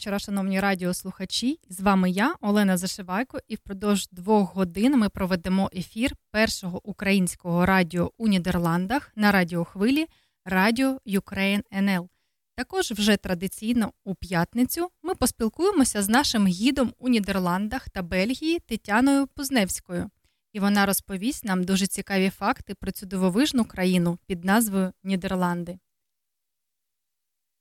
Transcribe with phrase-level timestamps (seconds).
[0.00, 1.58] Вечора, шановні радіослухачі.
[1.68, 8.12] З вами я, Олена Зашивайко, і впродовж двох годин ми проведемо ефір першого українського радіо
[8.18, 10.06] у Нідерландах на радіохвилі
[10.44, 12.08] Радіо Ukraine НЛ.
[12.54, 19.26] Також вже традиційно у п'ятницю ми поспілкуємося з нашим гідом у Нідерландах та Бельгії Тетяною
[19.26, 20.10] Пузневською,
[20.52, 25.78] і вона розповість нам дуже цікаві факти про цю дивовижну країну під назвою Нідерланди.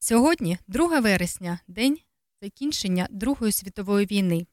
[0.02, 1.98] Сьогодні, 2 вересня, день
[2.42, 4.48] закінчення Другої світової війни.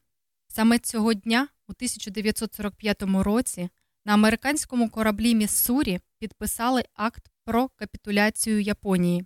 [0.47, 3.69] Саме цього дня, у 1945 році,
[4.05, 9.25] на американському кораблі Міссурі підписали акт про капітуляцію Японії.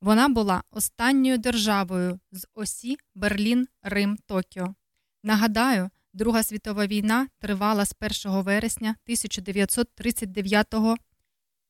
[0.00, 4.74] Вона була останньою державою з осі Берлін, Рим, Токіо.
[5.22, 7.94] Нагадаю, Друга світова війна тривала з
[8.26, 10.74] 1 вересня 1939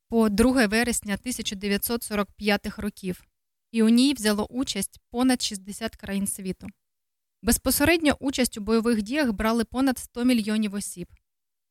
[0.09, 3.30] по 2 вересня 1945 років
[3.70, 6.66] і у ній взяло участь понад 60 країн світу.
[7.42, 11.08] Безпосередньо участь у бойових діях брали понад 100 мільйонів осіб.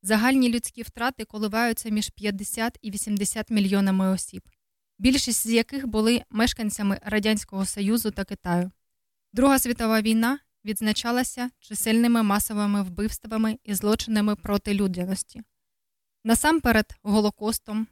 [0.01, 4.41] Загальні людські втрати коливаються між 50 і 80 мільйонами осіб,
[4.99, 8.71] більшість з яких були мешканцями Радянського Союзу та Китаю.
[9.33, 15.41] Друга світова війна відзначалася чисельними масовими вбивствами і злочинами проти людяності.
[16.23, 17.87] Насамперед, Голокостом,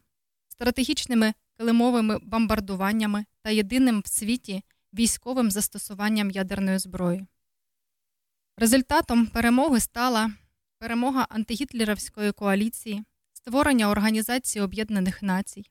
[0.47, 4.63] стратегічними килимовими бомбардуваннями та єдиним в світі
[4.93, 7.27] військовим застосуванням ядерної зброї.
[8.57, 10.31] Результатом перемоги стала
[10.79, 13.03] перемога антигітлерівської коаліції,
[13.33, 15.65] створення Організації Об'єднаних Націй,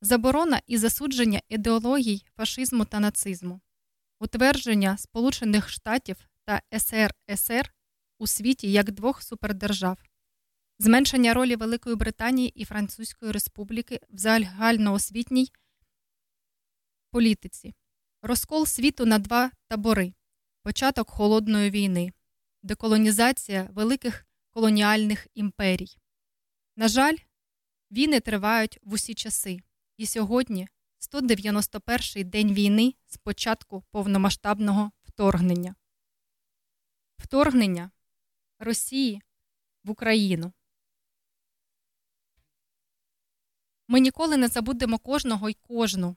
[0.00, 3.60] заборона і засудження ідеологій фашизму та нацизму,
[4.20, 7.74] утвердження Сполучених Штатів та СРСР
[8.18, 9.98] у світі як двох супердержав,
[10.78, 15.52] зменшення ролі Великої Британії і Французької Республіки в загальноосвітній
[17.10, 17.74] політиці,
[18.22, 20.14] розкол світу на два табори,
[20.62, 22.12] початок холодної війни,
[22.62, 25.96] деколонізація великих колоніальних імперій.
[26.76, 27.16] На жаль,
[27.90, 29.60] війни тривають в усі часи,
[29.96, 30.68] і сьогодні
[31.00, 35.74] 191-й день війни з початку повномасштабного вторгнення.
[37.18, 37.90] Вторгнення
[38.58, 39.22] Росії
[39.84, 40.52] в Україну.
[43.88, 46.16] Ми ніколи не забудемо кожного й кожну,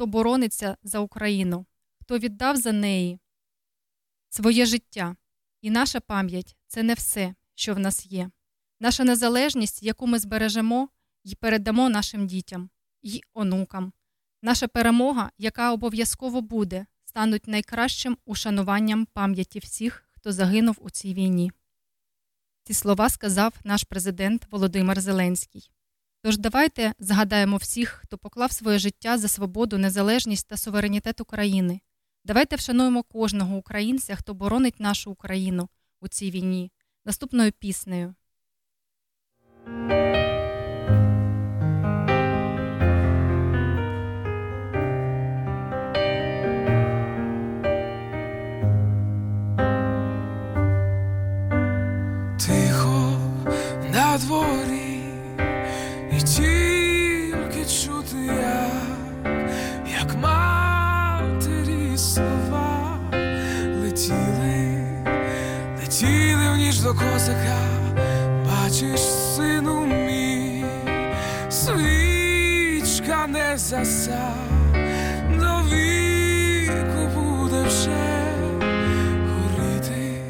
[0.00, 1.66] хто борониться за Україну,
[2.00, 3.18] хто віддав за неї
[4.28, 5.16] своє життя.
[5.60, 8.30] І наша пам'ять це не все, що в нас є.
[8.80, 10.88] Наша незалежність, яку ми збережемо
[11.24, 12.70] і передамо нашим дітям
[13.02, 13.92] і онукам.
[14.42, 21.52] Наша перемога, яка обов'язково буде, стануть найкращим ушануванням пам'яті всіх, хто загинув у цій війні.
[22.64, 25.70] Ці слова сказав наш президент Володимир Зеленський.
[26.22, 31.80] Тож давайте згадаємо всіх, хто поклав своє життя за свободу, незалежність та суверенітет України.
[32.24, 35.68] Давайте вшануємо кожного українця, хто боронить нашу Україну
[36.00, 36.72] у цій війні,
[37.04, 38.14] наступною піснею.
[66.90, 67.58] До козака,
[68.46, 70.64] бачиш, сину мій,
[71.50, 74.34] свічка не заса,
[75.40, 78.06] до віку буде вже
[79.30, 80.22] горіти,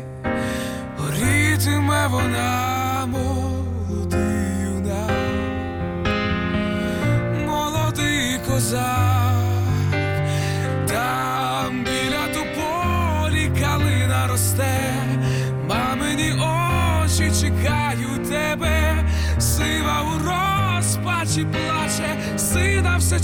[0.98, 5.10] горітиме вона молодий юнак,
[7.46, 9.19] молодий козак,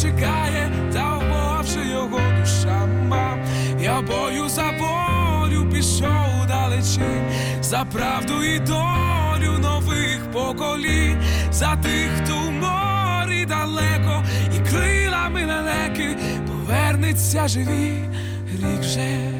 [0.02, 3.40] чекає, та вмовче його душа мам.
[3.80, 7.30] Я бою за волю пішов далечінь,
[7.62, 14.24] за правду і долю нових поколінь, за тих, хто в морі далеко,
[14.56, 16.16] і крилами лелеки
[16.46, 18.04] повернеться живі,
[18.52, 19.32] рік же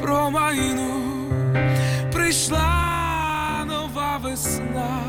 [0.00, 1.32] промайнув,
[2.12, 5.00] прийшла нова весна,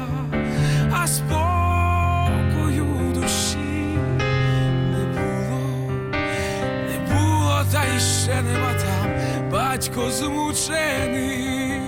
[0.91, 1.98] а спокою
[7.71, 9.09] та й ще нема там,
[9.51, 11.81] батько змучений,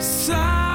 [0.00, 0.69] сам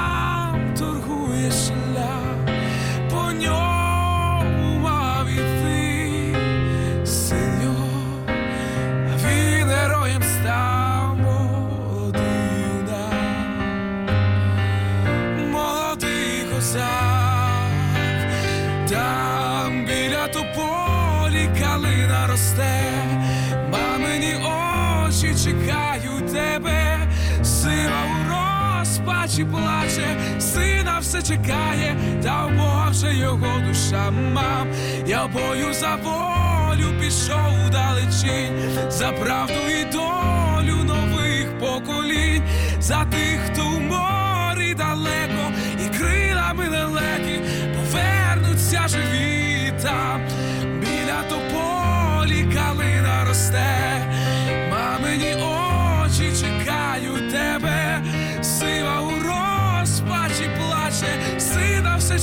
[29.36, 34.68] розпачі плаче, сина все чекає, та в Бога вже його душа мам.
[35.08, 42.44] Я бою за волю пішов далечінь, за правду і долю нових поколінь,
[42.80, 45.52] за тих, хто в морі далеко,
[45.86, 47.40] і крилами лелеки
[47.76, 50.22] повернуться живі там,
[50.80, 54.08] біля тополі калина росте,
[54.72, 55.45] мамині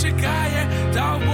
[0.03, 1.25] чекає, та в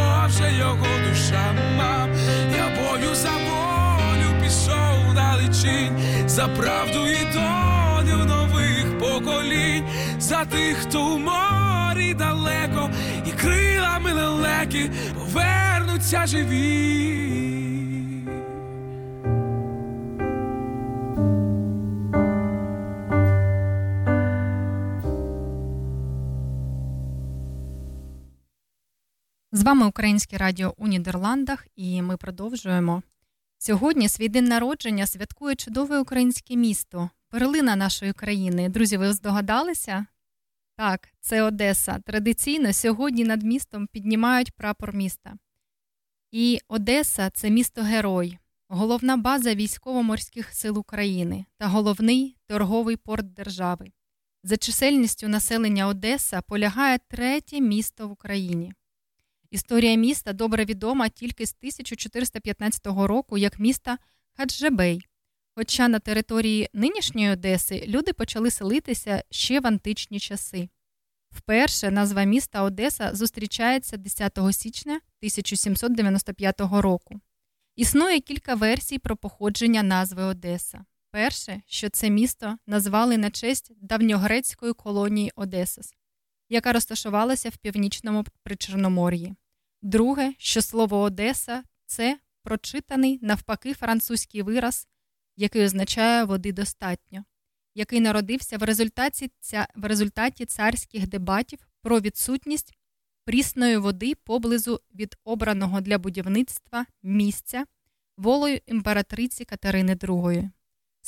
[0.58, 2.08] його душа мав.
[2.56, 9.84] Я бою за волю пішов далечінь, за правду і долю нових поколінь,
[10.18, 12.90] за тих, хто в морі далеко,
[13.26, 17.67] і крилами лелеки повернуться живі.
[29.68, 33.02] Вами Українське радіо у Нідерландах, і ми продовжуємо.
[33.58, 38.68] Сьогодні свій день народження святкує чудове українське місто, перлина нашої країни.
[38.68, 40.06] Друзі, ви здогадалися?
[40.76, 41.98] Так, це Одеса.
[42.06, 45.34] Традиційно сьогодні над містом піднімають прапор міста.
[46.30, 48.38] І Одеса це місто герой,
[48.68, 53.92] головна база військово-морських сил України та головний торговий порт держави.
[54.44, 58.72] За чисельністю населення Одеса полягає третє місто в Україні.
[59.50, 63.98] Історія міста добре відома тільки з 1415 року як міста
[64.36, 65.00] Хаджебей.
[65.54, 70.68] Хоча на території нинішньої Одеси люди почали селитися ще в античні часи.
[71.30, 77.20] Вперше назва міста Одеса зустрічається 10 січня 1795 року.
[77.76, 80.84] Існує кілька версій про походження назви Одеса.
[81.10, 85.94] Перше, що це місто назвали на честь давньогрецької колонії Одесас,
[86.48, 89.34] яка розташувалася в північному Причорномор'ї.
[89.82, 94.88] Друге, що слово Одеса це прочитаний навпаки французький вираз,
[95.36, 97.24] який означає води достатньо,
[97.74, 99.30] який народився в результаті,
[99.76, 102.74] в результаті царських дебатів про відсутність
[103.24, 107.64] прісної води поблизу від обраного для будівництва місця
[108.16, 110.50] волею імператриці Катерини II.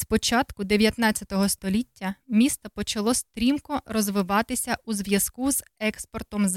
[0.00, 6.48] З початку 19 століття місто почало стрімко розвиватися у зв'язку з експортом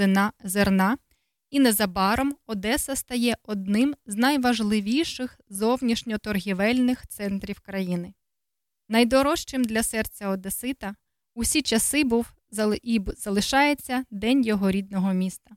[0.44, 0.98] зерна,
[1.50, 8.14] і незабаром Одеса стає одним з найважливіших зовнішньоторгівельних центрів країни.
[8.90, 10.96] Найдорожчим для серця Одесита
[11.34, 12.34] усі часи був
[12.84, 15.52] і залишається День його рідного міста.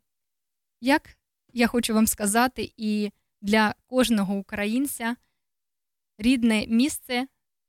[0.80, 1.16] Як
[1.52, 5.16] я хочу вам сказати, і для кожного українця
[6.18, 7.26] рідне місце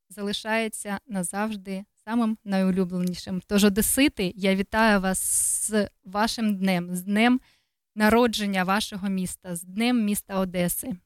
[0.09, 3.41] залишається назавжди самим найулюбленішим.
[3.47, 5.19] Тож, Одесити, я вітаю вас
[5.67, 7.41] з вашим днем, з днем
[7.95, 10.97] народження вашого міста, з Днем міста Одеси.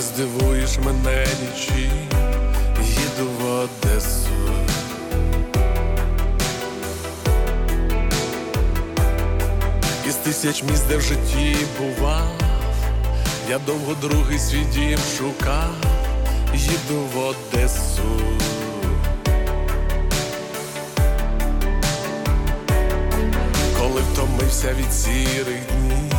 [0.00, 1.92] Не здивуєш мене нічим,
[2.82, 4.28] їду в Одесу.
[10.08, 12.32] Із тисяч міст, де в житті бував,
[13.50, 15.74] я довго другий свій дім шукав,
[16.54, 18.20] їду в Одесу.
[23.78, 26.14] Коли втомився від сірих днів,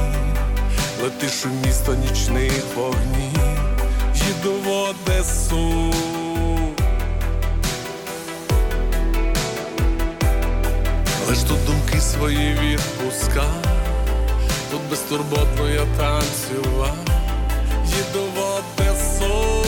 [1.03, 3.60] летиш у місто нічних вогнів,
[4.31, 5.93] їду в Одесу.
[11.27, 13.63] Лиш тут думки свої відпускав,
[14.71, 16.95] тут безтурботно я танцював,
[17.85, 19.60] їду в Одесу.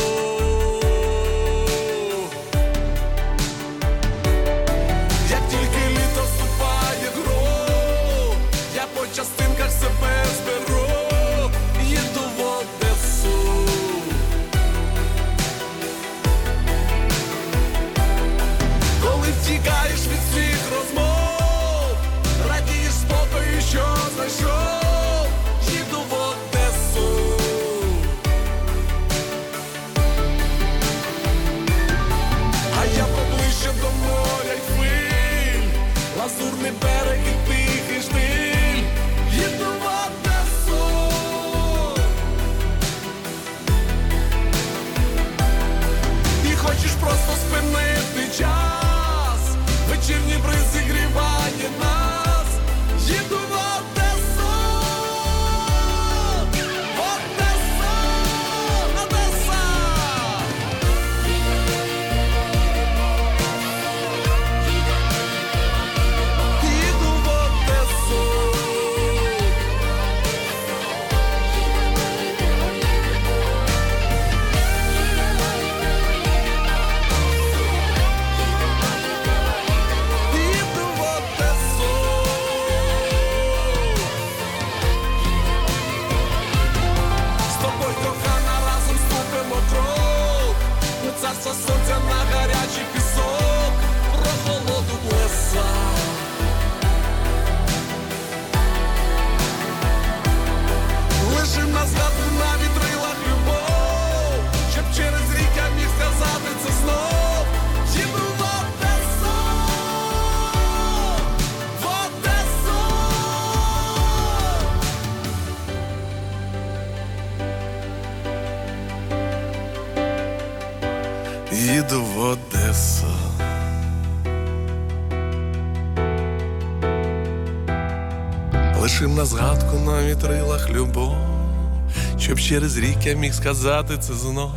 [132.54, 134.52] Через рік я міг сказати це знов.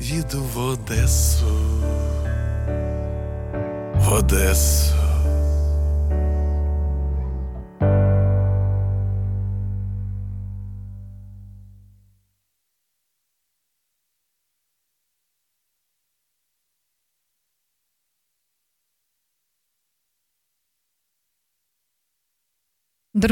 [0.00, 1.56] Їду в Одесу.
[3.94, 4.83] В Одесу.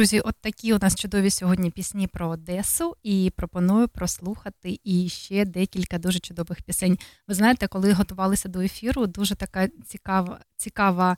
[0.02, 5.44] Друзі, от такі у нас чудові сьогодні пісні про Одесу, і пропоную прослухати і ще
[5.44, 6.98] декілька дуже чудових пісень.
[7.28, 11.16] Ви знаєте, коли готувалися до ефіру, дуже така цікава, цікава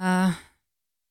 [0.00, 0.34] е,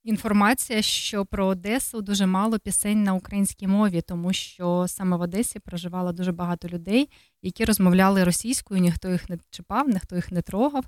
[0.03, 5.59] інформація, що про Одесу дуже мало пісень на українській мові, тому що саме в Одесі
[5.59, 7.09] проживало дуже багато людей,
[7.41, 10.85] які розмовляли російською, ніхто їх не чіпав, ніхто їх не трогав.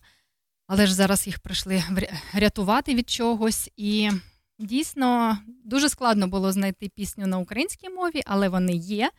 [0.68, 1.84] Але ж зараз їх прийшли
[2.34, 3.72] рятувати від чогось.
[3.78, 4.12] І
[4.60, 9.12] дійсно дуже складно було знайти пісню на українській мові, але вони є.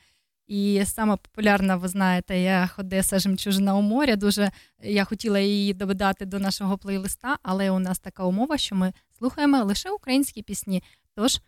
[0.47, 4.17] І саме популярна, ви знаєте, я Одеса Жемчужина у моря.
[4.17, 4.51] Дуже
[4.83, 9.65] я хотіла її додати до нашого плейлиста, але у нас така умова, що ми слухаємо
[9.65, 10.83] лише українські пісні.
[11.15, 11.41] Тож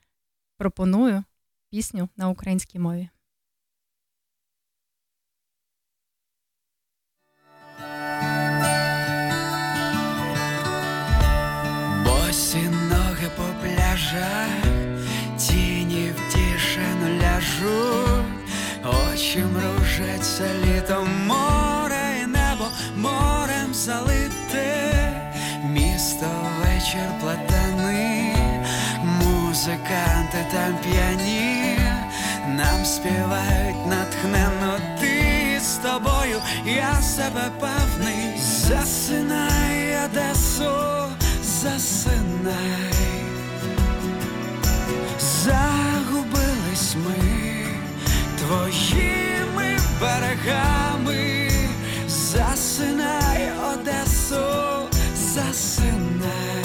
[0.56, 1.25] пропоную
[1.70, 3.08] пісню на українській мові.
[17.52, 18.25] Тишину
[18.85, 22.64] очі мружаться літом море і небо
[22.97, 25.12] морем залите,
[25.64, 26.26] місто
[26.61, 28.37] вечір платани,
[29.04, 31.78] музиканти там п'яні,
[32.49, 40.73] нам співають натхненно ти з тобою, я себе певний, засинай Одесу,
[41.42, 42.94] засинай,
[45.18, 47.32] загубились ми
[48.52, 51.50] твоїми берегами,
[52.06, 56.64] засинай, Одесу, засинай,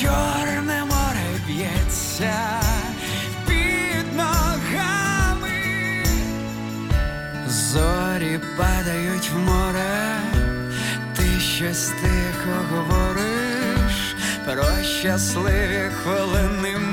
[0.00, 2.60] чорне море б'ється
[3.46, 5.50] під ногами,
[7.48, 10.16] зорі падають в море,
[11.16, 16.85] ти щось тихо говориш про щасливі хвилини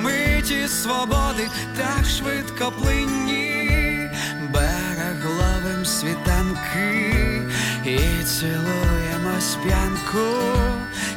[0.84, 1.48] свободи
[1.78, 4.10] так швидко плинні,
[4.54, 7.42] берег ловим світанки
[7.86, 10.28] і цілуємо сп'янку,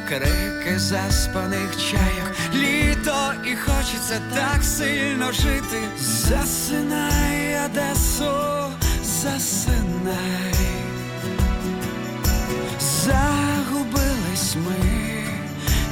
[0.07, 5.79] крики заспаних чаяк, літо і хочеться так сильно жити.
[5.99, 8.33] Засинай, Одесу,
[9.03, 10.55] засинай,
[12.79, 15.23] загубились ми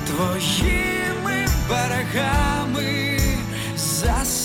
[0.07, 2.54] твоїми берегами,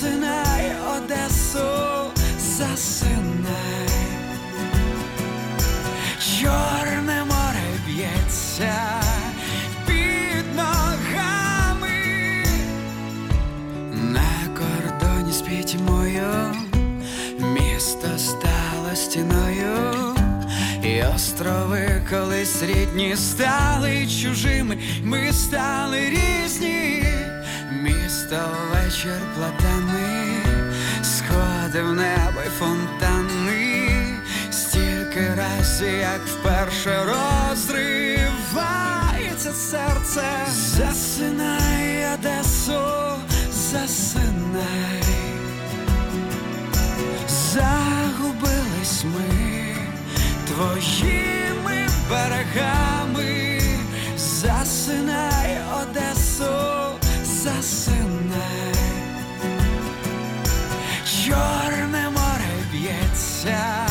[0.01, 3.91] засинай, Одесу, засинай,
[6.41, 9.03] чорне море б'ється
[9.87, 11.89] під ногами,
[13.93, 16.55] на кордоні з пітьмою,
[17.39, 20.15] місто стало стіною.
[20.83, 27.05] І острови колись рідні стали чужими, ми стали різні,
[28.31, 30.43] місто вечір платани,
[31.03, 34.19] сходи в небо й фонтани,
[34.51, 37.93] стільки разів, як вперше розривається
[39.53, 42.81] серце, засинай, Одесу,
[43.53, 45.05] засинай,
[47.29, 49.77] загубились ми
[50.47, 53.61] твоїми берегами,
[54.17, 56.55] засинай, Одесу,
[57.25, 58.00] засинай,
[63.45, 63.87] б'ється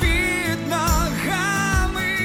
[0.00, 2.18] під ногами.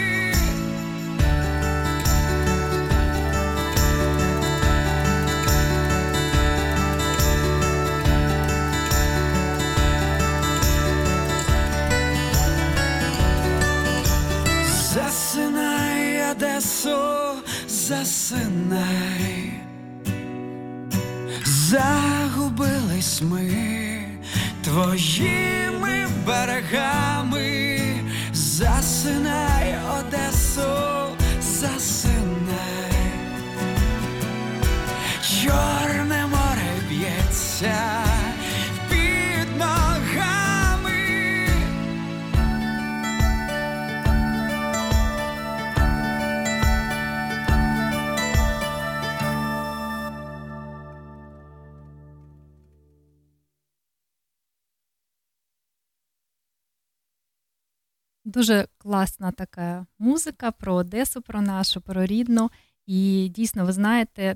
[14.94, 16.98] Засинай, Одесу,
[17.68, 19.54] засинай,
[21.46, 23.50] загубились ми
[24.64, 28.02] твоїми берегами,
[28.34, 32.94] засинай, Одесу, засинай,
[35.22, 38.03] чорне море б'ється
[58.34, 62.52] Дуже класна така музика про Одесу, про нашу, про рідну.
[62.86, 64.36] І дійсно, ви знаєте,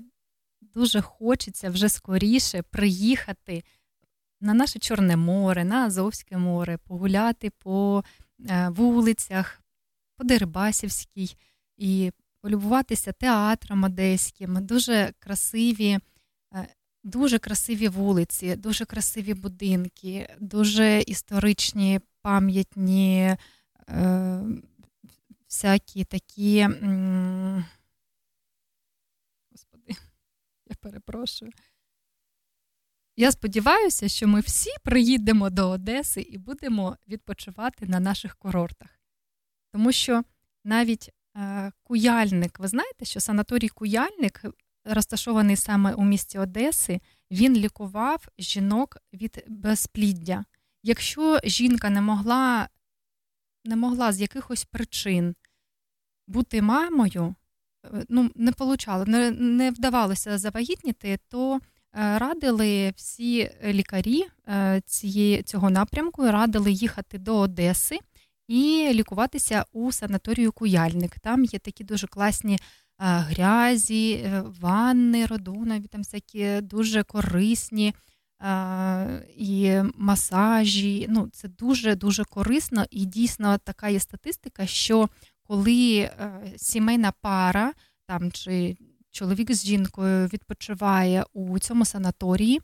[0.62, 3.64] дуже хочеться вже скоріше приїхати
[4.42, 8.04] на наше Чорне море, на Азовське море, погуляти по
[8.50, 9.62] е, вулицях,
[10.18, 11.36] по Дерибасівській
[11.78, 14.66] і полюбуватися театром одеським.
[14.66, 16.00] Дуже красиві,
[16.56, 16.68] е,
[17.04, 23.38] дуже красиві вулиці, дуже красиві будинки, дуже історичні, пам'ятні.
[23.90, 24.42] Е,
[25.48, 26.64] всякі такі.
[29.52, 29.88] Господи,
[30.70, 31.52] я перепрошую.
[33.20, 38.90] Я сподіваюся, що ми всі приїдемо до Одеси і будемо відпочивати на наших курортах.
[39.72, 40.24] Тому що
[40.64, 44.42] навіть е, Куяльник, ви знаєте, що санаторій Куяльник,
[44.86, 47.00] розташований саме у місті Одеси,
[47.32, 50.46] він лікував жінок від безпліддя.
[50.84, 52.70] Якщо жінка не могла
[53.68, 55.36] не могла з якихось причин
[56.28, 57.36] бути мамою,
[57.86, 61.60] е, ну, не получала, не, не вдавалося завагітніти, то е,
[62.20, 68.00] радили всі лікарі е, цієї, цього напрямку, радили їхати до Одеси
[68.48, 71.20] і лікуватися у санаторію Куяльник.
[71.20, 72.58] Там є такі дуже класні
[73.00, 74.30] грязі,
[74.62, 77.94] ванни, родонові, там всякі дуже корисні
[79.38, 81.06] і масажі.
[81.10, 85.10] Ну, Це дуже-дуже корисно, і дійсно така є статистика, що
[85.44, 87.74] коли е, сімейна пара
[88.06, 88.78] там чи
[89.12, 92.62] чоловік з жінкою відпочиває у цьому санаторії,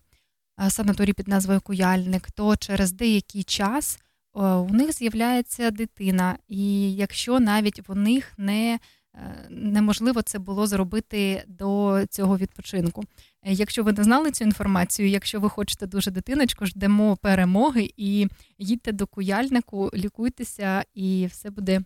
[0.69, 3.99] санаторій під назвою Куяльник, то через деякий час
[4.33, 8.79] у них з'являється дитина, і якщо навіть у них не
[9.15, 13.03] Е, неможливо це було зробити до цього відпочинку.
[13.45, 18.27] Якщо ви не знали цю інформацію, якщо ви хочете дуже дитиночку, ждемо перемоги і
[18.57, 21.81] їдьте до куяльнику, лікуйтеся, і все буде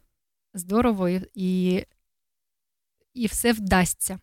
[0.53, 1.83] здорово і,
[3.13, 4.19] і все вдасться.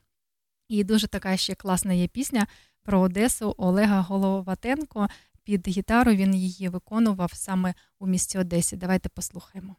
[0.69, 2.47] І дуже така ще класна є пісня
[2.83, 5.09] про Одесу Олега Головатенко.
[5.45, 8.77] Під гітару він її виконував саме у місті Одесі.
[8.77, 9.77] Давайте послухаємо.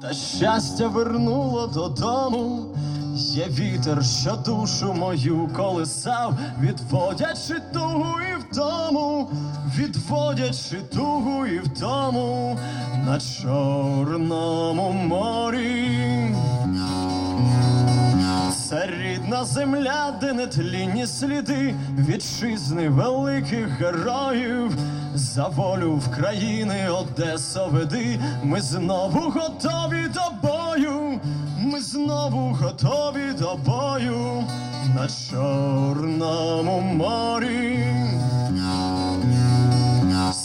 [0.00, 2.66] Та щастя вернуло додому,
[3.14, 9.30] є вітер, що душу мою колисав, відводячи тугу і втому,
[9.76, 12.58] відводячи тугу і втому
[13.06, 16.34] на Чорному морі.
[18.68, 21.74] Це рідна земля, де не тлінні сліди
[22.08, 24.76] вітчизни великих героїв.
[25.14, 31.20] За волю в країни Одеса веди, ми знову готові до бою,
[31.58, 34.44] ми знову готові до бою
[34.94, 37.86] на Чорному морі.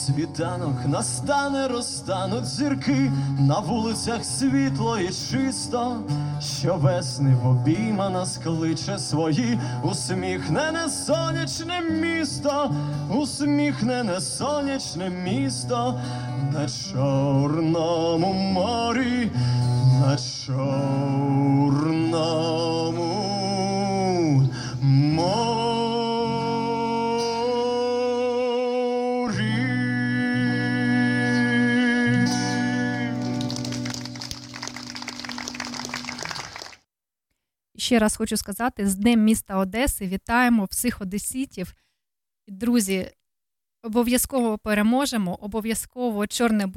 [0.05, 5.97] Світанок настане, розтануть зірки, на вулицях світло і чисто,
[6.59, 12.75] що весни в обійма нас кличе свої, усміхнене сонячне місто,
[13.15, 15.99] усміхнене сонячне місто.
[16.53, 19.31] На Чорному морі,
[20.01, 22.03] на Чорному
[37.83, 41.73] ще раз хочу сказати: з Днем міста Одеси вітаємо всіх одеситів.
[42.47, 43.11] Друзі,
[43.83, 46.67] обов'язково переможемо, обов'язково Чорне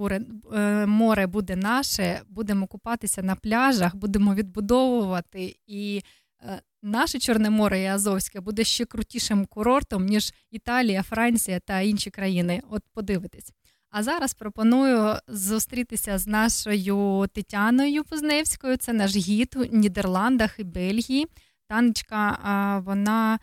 [0.55, 2.21] е, море буде наше.
[2.29, 5.57] Будемо купатися на пляжах, будемо відбудовувати.
[5.67, 6.03] І
[6.43, 12.11] е, наше Чорне море і Азовське буде ще крутішим курортом, ніж Італія, Франція та інші
[12.11, 12.63] країни.
[12.71, 13.53] От подивитись.
[13.91, 18.77] А зараз пропоную зустрітися з нашою Тетяною Позневською.
[18.77, 21.27] Це наш гід у Нідерландах і Бельгії.
[21.69, 22.39] Танечка,
[22.85, 23.39] вона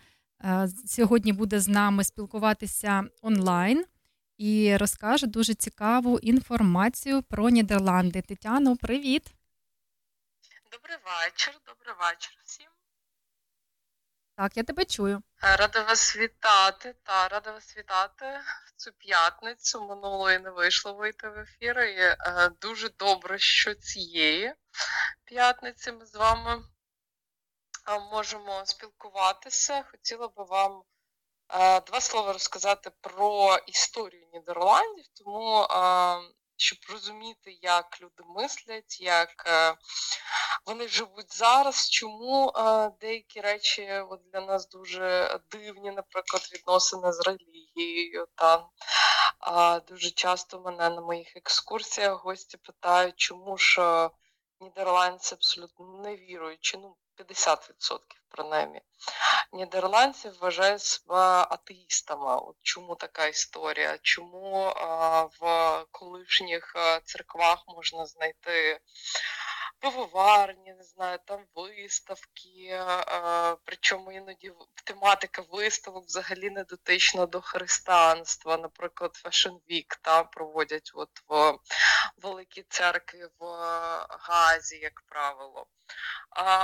[0.86, 3.84] сьогодні буде з нами спілкуватися онлайн
[4.38, 8.22] і розкаже дуже цікаву інформацію про Нідерланди.
[8.22, 9.34] Тетяно, привіт!
[10.72, 12.66] Добрий вечір, добрий вечір всім.
[14.36, 15.22] Так, я тебе чую.
[15.40, 16.94] Рада вас вітати.
[17.02, 18.26] Та рада вас вітати
[18.76, 19.86] цю п'ятницю.
[19.86, 21.78] Минулої не вийшло вийти в ефір.
[21.78, 22.16] І е,
[22.60, 24.54] дуже добре, що цієї
[25.24, 26.62] п'ятниці ми з вами
[27.88, 29.84] е, можемо спілкуватися.
[29.90, 30.82] Хотіла би вам
[31.54, 35.66] е, два слова розказати про історію Нідерландів, тому
[36.56, 39.74] щоб розуміти, як люди мислять, як е,
[40.66, 47.20] вони живуть зараз, чому е, деякі речі от для нас дуже дивні, наприклад, відносини з
[47.20, 48.26] релігією.
[48.34, 48.68] Та,
[49.88, 54.10] Дуже часто мене на моїх екскурсіях гості питають, чому ж е,
[54.60, 57.98] нідерландці абсолютно не віруючи, ну 50%
[58.28, 58.80] принаймні,
[59.52, 62.36] нідерландці вважають себе атеїстами.
[62.36, 63.98] От Чому така історія?
[64.02, 68.80] Чому а, в колишніх церквах можна знайти
[69.84, 72.80] пивоварні, не знаю, там виставки,
[73.64, 74.52] причому іноді
[74.84, 78.56] тематика виставок взагалі не дотична до християнства.
[78.56, 81.58] Наприклад, Fashion Week там проводять от в
[82.16, 83.44] великій церкві в
[84.08, 85.66] Газі, як правило.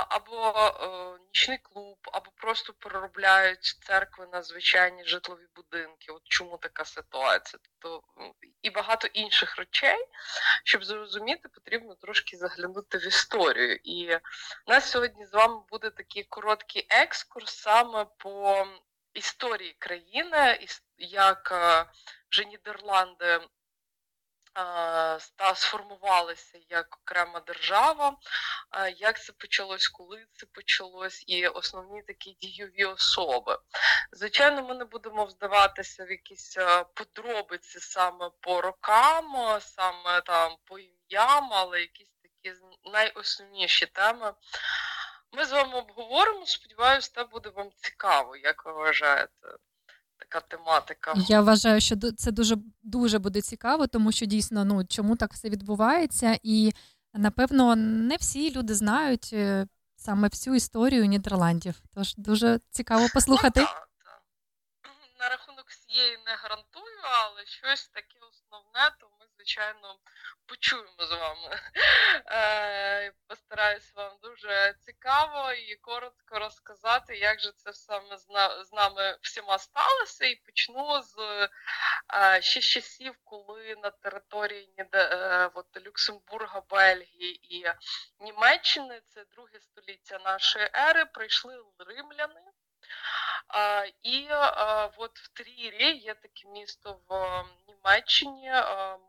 [0.09, 6.11] Або е, нічний клуб, або просто переробляють церкви на звичайні житлові будинки.
[6.11, 7.59] От чому така ситуація?
[7.63, 8.03] Тобто
[8.61, 10.07] і багато інших речей,
[10.63, 13.79] щоб зрозуміти, потрібно трошки заглянути в історію.
[13.83, 14.15] І
[14.67, 18.67] у нас сьогодні з вами буде такий короткий екскурс саме по
[19.13, 21.85] історії країни, як е,
[22.31, 23.41] вже Нідерланди
[25.35, 28.17] та сформувалися як окрема держава,
[28.97, 33.57] як це почалось, коли це почалось, і основні такі дійові особи.
[34.11, 36.57] Звичайно, ми не будемо вздаватися в якісь
[36.93, 42.10] подробиці саме по рокам, саме там по ім'ям, але якісь
[42.43, 42.55] такі
[42.93, 44.33] найосновніші теми.
[45.33, 46.45] Ми з вами обговоримо.
[46.45, 49.57] Сподіваюся, це буде вам цікаво, як ви вважаєте
[50.17, 51.13] така тематика.
[51.15, 55.49] Я вважаю, що це дуже дуже буде цікаво, тому що дійсно ну чому так все
[55.49, 56.73] відбувається, і
[57.13, 61.75] напевно не всі люди знають е, саме всю історію Нідерландів.
[61.95, 63.59] Тож дуже цікаво послухати.
[63.59, 64.21] Ну, так, так.
[65.19, 69.95] На рахунок всієї не гарантую, але щось таке основне, то ми звичайно,
[70.51, 71.59] почуємо з вами.
[72.25, 78.17] Е, Постараюсь вам дуже цікаво і коротко розказати, як же це саме
[78.63, 80.25] з нами всіма сталося.
[80.25, 81.49] І почну з
[82.13, 87.65] е, ще часів, коли на території е, от, Люксембурга, Бельгії і
[88.19, 92.41] Німеччини, це друге століття нашої ери, прийшли римляни.
[94.03, 94.27] І
[94.97, 97.43] от в Трірі є таке місто в
[97.85, 98.51] Німеччині,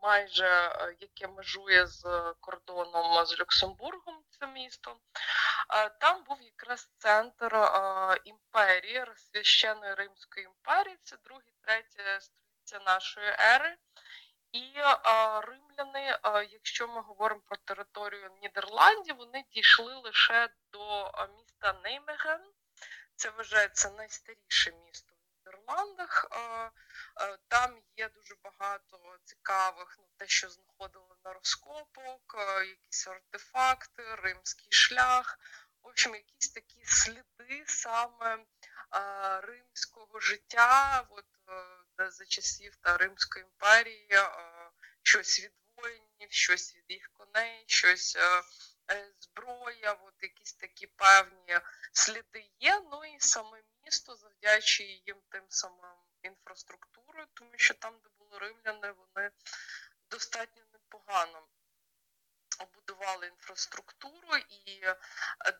[0.01, 4.23] майже яке межує з кордоном з Люксембургом.
[4.29, 4.97] Це місто.
[5.99, 7.57] Там був якраз центр
[8.23, 13.77] імперії, священної Римської імперії, це друге, третє століття нашої ери.
[14.51, 14.73] І
[15.41, 16.19] римляни,
[16.51, 22.41] якщо ми говоримо про територію Нідерландів, вони дійшли лише до міста Неймеген.
[23.15, 25.12] Це вважається найстаріше місто
[25.63, 26.27] Нідерландах.
[27.47, 32.35] Там є дуже багато цікавих, ну те, що знаходили на розкопок,
[32.67, 35.39] якісь артефакти, римський шлях.
[35.83, 38.45] В общем, якісь такі сліди саме
[39.41, 41.25] римського життя, от
[41.99, 44.09] е, за часів та Римської імперії,
[45.03, 48.43] щось від воїнів, щось від їх коней, щось е,
[48.91, 51.59] Е, зброя, от якісь такі певні
[51.93, 52.81] сліди є.
[52.91, 58.91] Ну і саме місто завдячує їм тим самим інфраструктурою, тому що там, де були римляни,
[58.91, 59.31] вони
[60.09, 61.47] достатньо непогано
[62.73, 64.81] будували інфраструктуру, і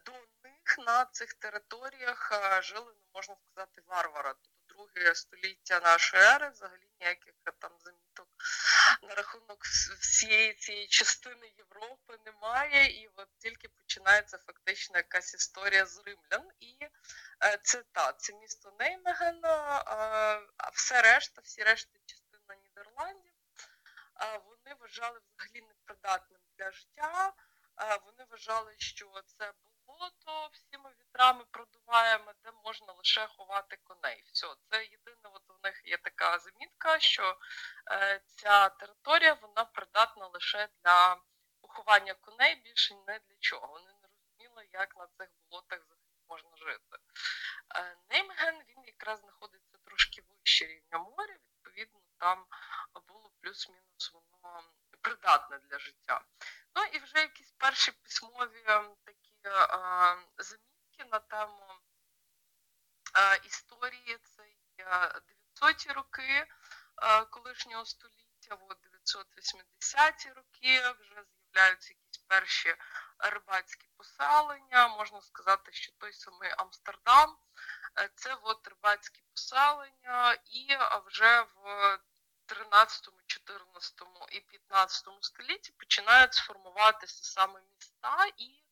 [0.05, 0.12] до
[0.43, 4.33] них на цих територіях е, жили, ну можна сказати, варвара.
[4.33, 8.27] Тобто друге століття нашої ери взагалі ніяких там заміток
[9.07, 9.63] на рахунок
[10.01, 16.51] всієї цієї частини Європи немає, і от тільки починається фактично якась історія з римлян.
[16.59, 16.77] І
[17.43, 23.33] е, це та це місто Неймеген, а все решта, всі решта частина Нідерландів,
[24.45, 27.33] вони вважали взагалі непридатним для життя.
[28.05, 29.53] Вони вважали, що це
[29.88, 34.24] болото всіми вітрами продуваємо, де можна лише ховати коней.
[34.26, 37.38] Все, це єдине, от у них є така замітка, що
[37.91, 41.22] е, ця територія вона придатна лише для
[41.62, 43.67] поховання коней, більше не для чого.
[43.67, 45.80] Вони не розуміли, як на цих болотах
[46.30, 46.98] можна жити.
[47.76, 52.46] Е, Неймген він якраз знаходиться трошки вище рівня моря, відповідно, там
[53.08, 54.63] було плюс-мінус воно
[55.02, 56.22] придатне для життя.
[56.76, 58.63] Ну і вже якісь перші письмові
[59.06, 59.33] такі а,
[60.38, 61.79] замітки на тему
[63.43, 64.43] історії це
[65.62, 66.47] 900-ті роки
[67.29, 68.58] колишнього століття,
[69.06, 72.75] 980-ті роки вже з'являються якісь перші
[73.19, 74.88] рибацькі поселення.
[74.88, 77.38] Можна сказати, що той самий Амстердам
[77.99, 81.99] е, це от рибацькі поселення, і вже в
[82.45, 84.01] 13, 14
[84.32, 88.62] і 15 столітті починають сформуватися саме міста, і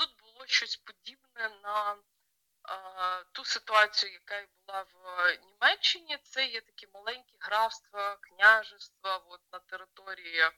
[0.00, 6.18] тут було щось подібне на е, ту ситуацію, яка і була в Німеччині.
[6.22, 10.50] Це є такі маленькі графства, княжества от, на території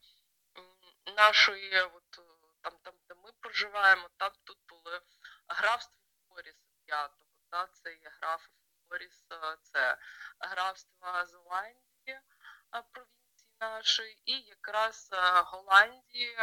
[1.16, 2.10] нашої, от,
[2.60, 5.00] там, там, де ми проживаємо, там тут були
[5.48, 7.10] графства Флоріса 5,
[7.50, 8.48] да, це є графи
[8.88, 9.96] Флоріса, це
[10.38, 12.20] графства Зеландії
[12.92, 15.10] провінції нашої, і якраз
[15.44, 16.36] Голландії,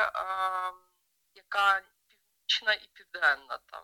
[1.34, 1.82] яка
[2.50, 3.84] північна і південна там.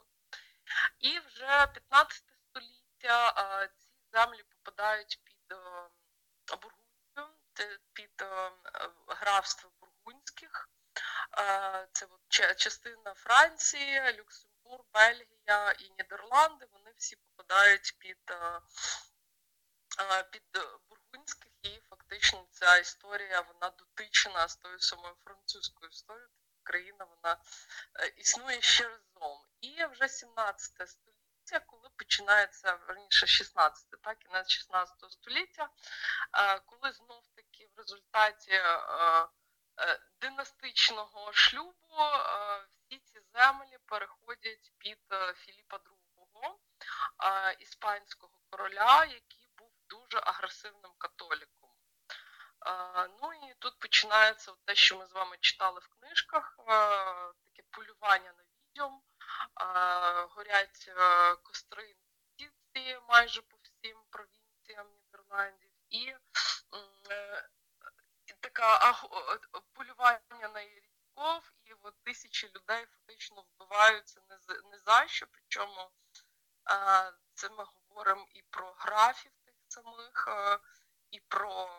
[0.99, 5.58] І вже 15 століття ці землі попадають під
[6.47, 8.23] Бургундію, під
[9.08, 10.69] графство бургундських.
[11.91, 16.65] Це частина Франції, Люксембург, Бельгія і Нідерланди.
[16.71, 18.17] Вони всі попадають під
[20.32, 20.43] під
[20.89, 26.44] бургундських і фактично ця історія вона дотична з тою самою французькою історією.
[26.65, 27.38] Країна вона
[27.99, 29.45] е, існує ще разом.
[29.62, 35.69] І вже 17 століття, коли починається верніше 16, так і на 16 століття,
[36.38, 39.28] е, коли знов таки в результаті е,
[40.21, 41.75] династичного шлюбу
[42.69, 44.99] всі ці землі переходять під
[45.36, 46.56] Філіпа II,
[47.60, 51.64] іспанського короля, який був дуже агресивним католіком.
[53.21, 56.56] Ну і тут починається те, що ми з вами читали в книжках,
[57.43, 59.01] таке полювання на відьом,
[60.30, 60.91] горять
[61.43, 61.95] костри
[62.38, 66.15] інквізиції майже по всім провінціям Нідерландів, і
[67.10, 67.49] е,
[68.39, 68.93] така
[69.73, 74.21] полювання на ріков, і от тисячі людей фактично вбиваються
[74.71, 75.91] не за що, причому
[77.34, 80.28] це ми говоримо і про графів тих самих,
[81.12, 81.69] і про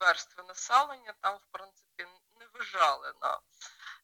[0.00, 3.40] верстви населення там, в принципі, не вижали на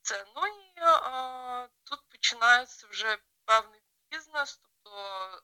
[0.03, 0.27] це.
[0.37, 4.91] Ну і а, тут починається вже певний бізнес, тобто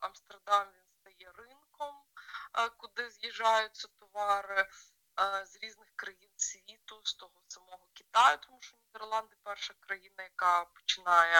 [0.01, 2.05] Амстердам він стає ринком,
[2.51, 4.67] а, куди з'їжджаються товари
[5.15, 10.65] а, з різних країн світу, з того самого Китаю, тому що Нідерланди перша країна, яка
[10.65, 11.39] починає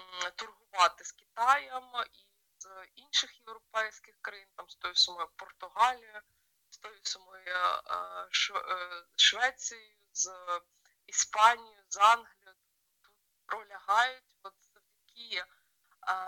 [0.00, 2.26] м, торгувати з Китаєм і
[2.58, 6.22] з інших європейських країн, там з тою самою Португалією,
[6.84, 8.28] тою самою е,
[9.16, 10.30] Швецією, з
[11.06, 12.54] Іспанією, з Англією.
[13.02, 13.12] Тут
[13.46, 15.44] пролягають от завдяки е,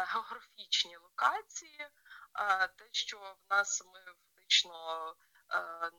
[0.04, 5.16] географічній локації, е, те, що в нас ми фактично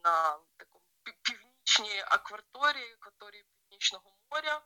[0.04, 0.86] на такому
[1.22, 4.62] північній акваторії, акваторії Північного моря,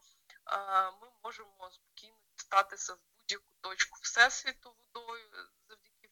[1.02, 6.10] ми можемо спокійно дістатися в будь-яку точку всесвіту водою завдяки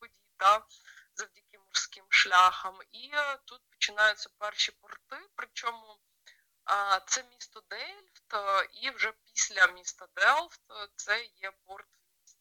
[0.00, 0.66] воді, та
[1.14, 1.43] завдяки
[2.24, 2.78] шляхам.
[2.92, 5.16] І е, тут починаються перші порти.
[5.36, 5.98] Причому
[7.06, 11.86] це місто Дельфт, е, і вже після міста Делфт е, це є порт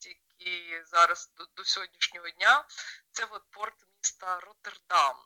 [0.05, 2.65] який зараз до, до сьогоднішнього дня.
[3.11, 5.25] Це от порт міста Роттердам.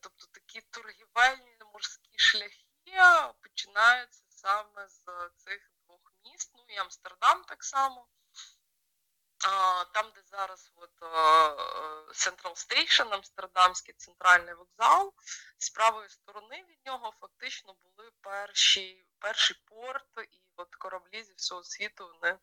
[0.00, 5.04] Тобто такі торгівельні морські шляхи починаються саме з
[5.36, 6.52] цих двох міст.
[6.54, 8.08] Ну і Амстердам так само.
[9.92, 11.02] Там, де зараз от,
[12.14, 15.14] Central Station, Амстердамський центральний вокзал,
[15.58, 21.64] з правої сторони від нього фактично були перші, перший порт, і от кораблі зі всього
[21.64, 22.38] світу вони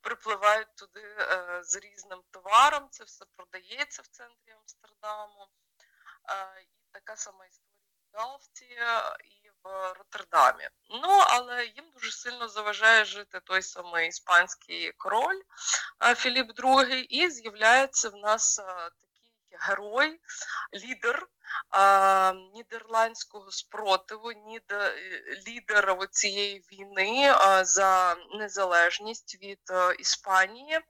[0.00, 2.88] припливають туди е, з різним товаром.
[2.90, 5.48] Це все продається в центрі Амстердаму.
[6.28, 7.76] Е, і така сама історія
[8.12, 8.78] в Галфті
[9.24, 10.68] і в Роттердамі.
[10.90, 15.40] Ну, але їм дуже сильно заважає жити той самий іспанський король
[16.16, 20.20] Філіп II, і з'являється в нас такий герой,
[20.74, 21.26] лідер
[22.54, 24.32] нідерландського спротиву,
[25.48, 29.60] лідер цієї війни за незалежність від
[29.98, 30.80] Іспанії.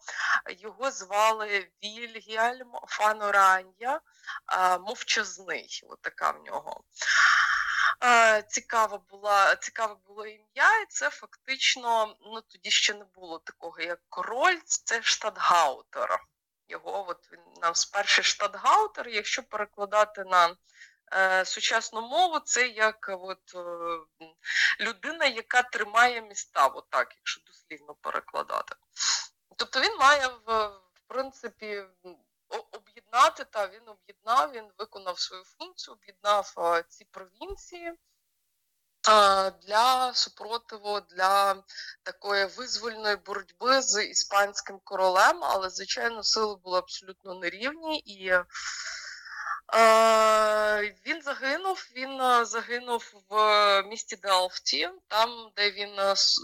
[0.58, 4.00] Його звали Вільгельм Фаноранья,
[4.80, 5.80] мовчазний.
[5.88, 5.98] От
[6.30, 6.80] в нього.
[8.48, 14.00] Цікаве була, цікаве було ім'я, і це фактично, ну тоді ще не було такого, як
[14.08, 16.20] король, це штатгаутер.
[16.68, 20.56] Його от він нам перший штатгаутер, якщо перекладати на
[21.12, 24.24] е, сучасну мову, це як от, е,
[24.80, 28.76] людина, яка тримає міста, от так, якщо дослівно перекладати.
[29.56, 31.84] Тобто він має в, в принципі
[32.72, 36.54] об'єднати, та він об'єднав, він виконав свою функцію, об'єднав
[36.88, 37.92] ці провінції
[39.62, 41.62] для супротиву, для
[42.02, 48.32] такої визвольної боротьби з іспанським королем, але, звичайно, сили були абсолютно нерівні і.
[51.06, 51.88] Він загинув.
[51.96, 55.96] Він загинув в місті Делфті, там, де він,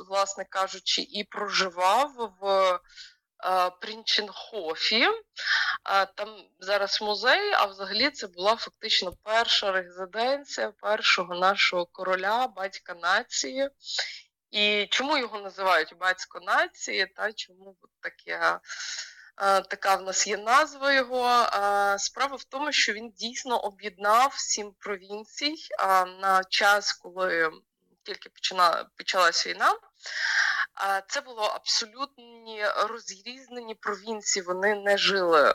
[0.08, 2.80] власне кажучи, і проживав в
[3.80, 5.08] Прінченхофі.
[6.14, 13.70] Там зараз музей, а взагалі це була фактично перша резиденція першого нашого короля, батька нації.
[14.50, 17.06] І чому його називають батько нації?
[17.06, 18.58] Та чому таке?
[19.68, 21.46] Така в нас є назва його.
[21.98, 25.56] Справа в тому, що він дійсно об'єднав сім провінцій
[26.20, 27.50] на час, коли
[28.02, 28.30] тільки
[28.96, 29.74] почалась війна.
[31.08, 34.42] Це було абсолютні розрізнені провінції.
[34.42, 35.54] Вони не жили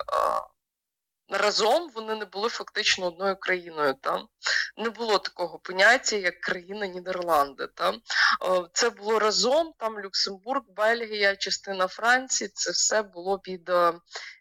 [1.30, 3.94] разом, вони не були фактично одною країною.
[4.02, 4.28] Там
[4.78, 7.68] не було такого поняття, як країна Нідерланди.
[7.68, 8.02] Там
[8.74, 9.74] це було разом.
[9.78, 12.50] Там Люксембург, Бельгія, частина Франції.
[12.54, 13.70] Це все було під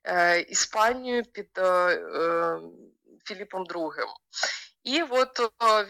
[0.05, 2.61] е, Іспанією, під е,
[3.25, 3.91] Філіпом II.
[4.87, 5.41] І от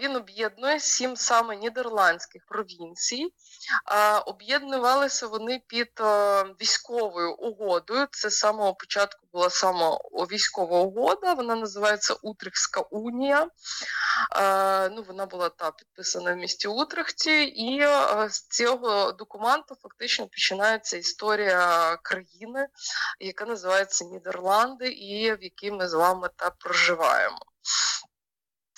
[0.01, 3.27] він об'єднує сім саме нідерландських провінцій.
[4.27, 6.01] Об'єднувалися вони під
[6.61, 8.07] військовою угодою.
[8.11, 13.49] Це з самого початку була сама військова угода, вона називається Утрехська унія.
[14.91, 17.83] Ну, Вона була та підписана в місті Утрехті, і
[18.29, 22.69] з цього документу фактично починається історія країни,
[23.21, 27.39] яка називається Нідерланди, і в якій ми з вами та проживаємо.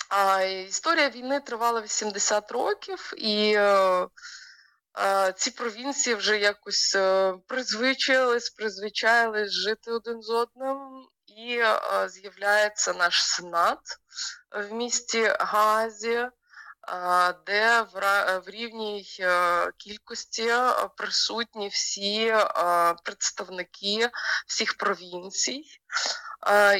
[0.09, 4.07] А історія війни тривала 80 років, і е,
[4.99, 10.77] е, ці провінції вже якось е, призвичаїлись, призвичаїлись жити один з одним,
[11.27, 13.79] і е, з'являється наш сенат
[14.51, 16.27] в місті Газі.
[17.45, 19.05] Де в рівній
[19.77, 20.51] кількості
[20.97, 22.35] присутні всі
[23.03, 24.09] представники
[24.47, 25.63] всіх провінцій.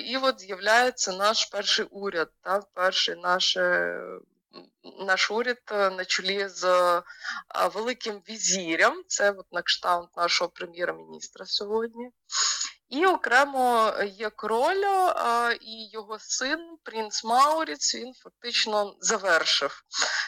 [0.06, 3.58] І от з'являється наш перший уряд, та, перший наш
[5.00, 6.64] наш уряд на чолі з
[7.74, 12.12] великим візірем, це от на кшталт нашого прем'єр-міністра сьогодні.
[12.90, 14.84] І окремо є король
[15.62, 19.84] і його син, принц Мауріц, він фактично завершив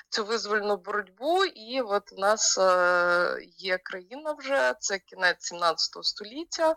[0.09, 1.45] цю визвольну боротьбу.
[1.45, 6.75] І от у нас е, є країна вже, це кінець 17 століття,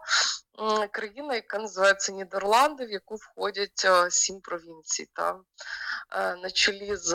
[0.93, 5.09] країна, яка називається Нідерланди, в яку входять е, сім провінцій.
[5.13, 5.41] Та,
[6.11, 7.13] е, на чолі з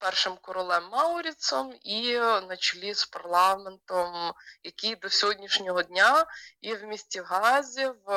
[0.00, 6.26] першим королем Мауріцом і на чолі з парламентом, який до сьогоднішнього дня
[6.62, 8.12] є в місті Газі в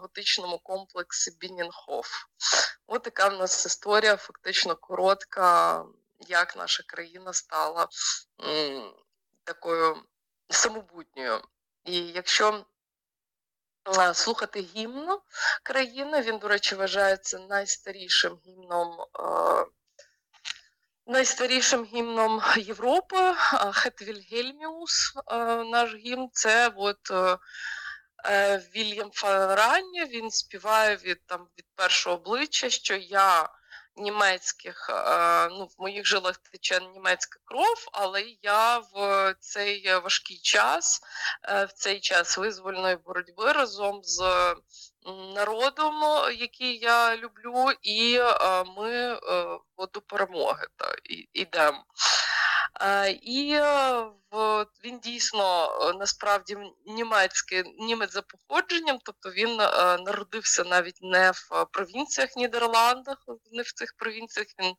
[0.00, 2.08] готичному комплексі Бінінхоф.
[2.86, 5.84] Ось така в нас історія, фактично коротка,
[6.20, 7.88] як наша країна стала
[8.40, 8.94] м,
[9.44, 10.02] такою
[10.50, 11.40] самобутньою.
[11.84, 12.64] І якщо
[14.12, 15.18] Слухати гімн
[15.62, 18.96] країни, він, до речі, вважається найстарішим гімном
[21.06, 23.34] Найстарішим гімном Європи
[23.72, 25.12] Хетвільгельміус,
[25.66, 27.38] наш гімн, це от е,
[28.26, 33.48] е, Вільям Фаранні, він співає від там від першого обличчя, що я
[33.96, 41.00] німецьких, е, ну, в моїх жилах тече німецька кров, але я в цей важкий час,
[41.48, 44.20] в цей час визвольної боротьби разом з
[45.34, 45.94] народом,
[46.38, 48.20] який я люблю, і
[48.76, 49.18] ми
[49.92, 50.94] до перемоги та,
[51.32, 51.84] йдемо.
[53.22, 53.60] І
[54.84, 56.56] він дійсно насправді
[56.86, 59.56] німецький німець за походженням, тобто він
[60.04, 63.18] народився навіть не в провінціях Нідерландах,
[63.52, 64.74] не в цих провінціях він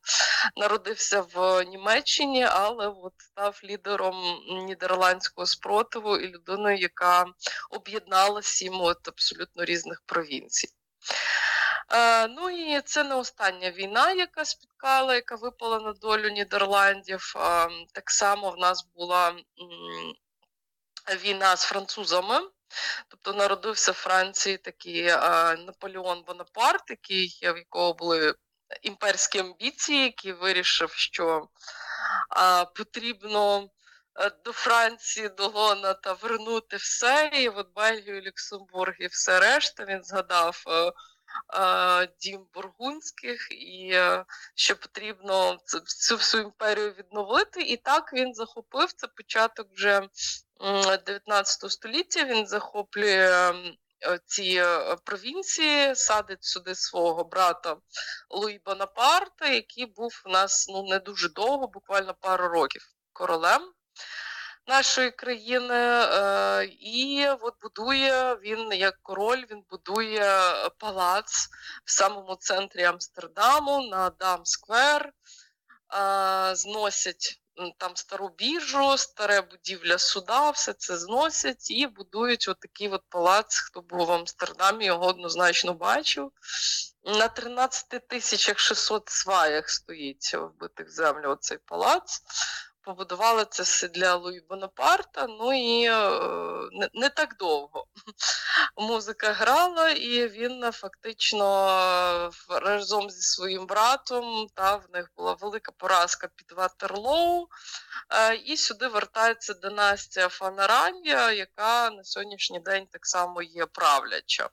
[0.56, 4.16] народився в Німеччині, але от став лідером
[4.66, 7.26] нідерландського спротиву і людиною, яка
[7.70, 10.68] об'єднала сім от абсолютно різних провінцій.
[11.92, 17.34] Е, ну і це не остання війна, яка спіткала, яка випала на долю Нідерландів.
[17.36, 19.36] Е, так само в нас була
[21.22, 22.40] війна з французами.
[23.08, 25.16] Тобто народився в Франції такий е,
[25.56, 28.34] Наполеон Бонапарт, який, в якого були
[28.82, 31.48] імперські амбіції, який вирішив, що
[32.74, 33.68] потрібно
[34.44, 37.30] до Франції, до Лона та вернути все.
[37.32, 40.64] І от Бельгію, Люксембург і все решта він згадав
[42.20, 44.24] дім бургунських, і е,
[44.54, 47.62] що потрібно цю всю імперію відновити.
[47.62, 50.08] І так він захопив це початок вже
[51.06, 52.24] 19 століття.
[52.24, 53.54] Він захоплює.
[54.26, 57.76] Ці е, провінції садить сюди свого брата
[58.30, 62.82] Луї Бонапарта, який був у нас ну не дуже довго, буквально пару років
[63.12, 63.72] королем
[64.66, 71.48] нашої країни, е, і от будує він як король, він будує палац
[71.84, 75.12] в самому центрі Амстердаму на Дам-сквер,
[76.54, 77.42] зносять.
[77.78, 83.58] Там стару біржу, старе будівля суда, все це зносять і будують отакий от палац.
[83.58, 86.32] Хто був в Амстердамі, його однозначно бачив.
[87.04, 92.22] На 13 тисячах 600 сваях стоїть вбитих землю оцей палац
[92.86, 96.10] побудували це все для Луї Бонапарта, ну і е,
[96.72, 97.86] не, не так довго.
[98.76, 101.68] Музика грала, і він фактично
[102.50, 107.46] е, разом зі своїм братом, та в них була велика поразка під Ватерлоу.
[108.10, 114.48] Е, і сюди вертається династія ван Оранія, яка на сьогоднішній день так само є правляча.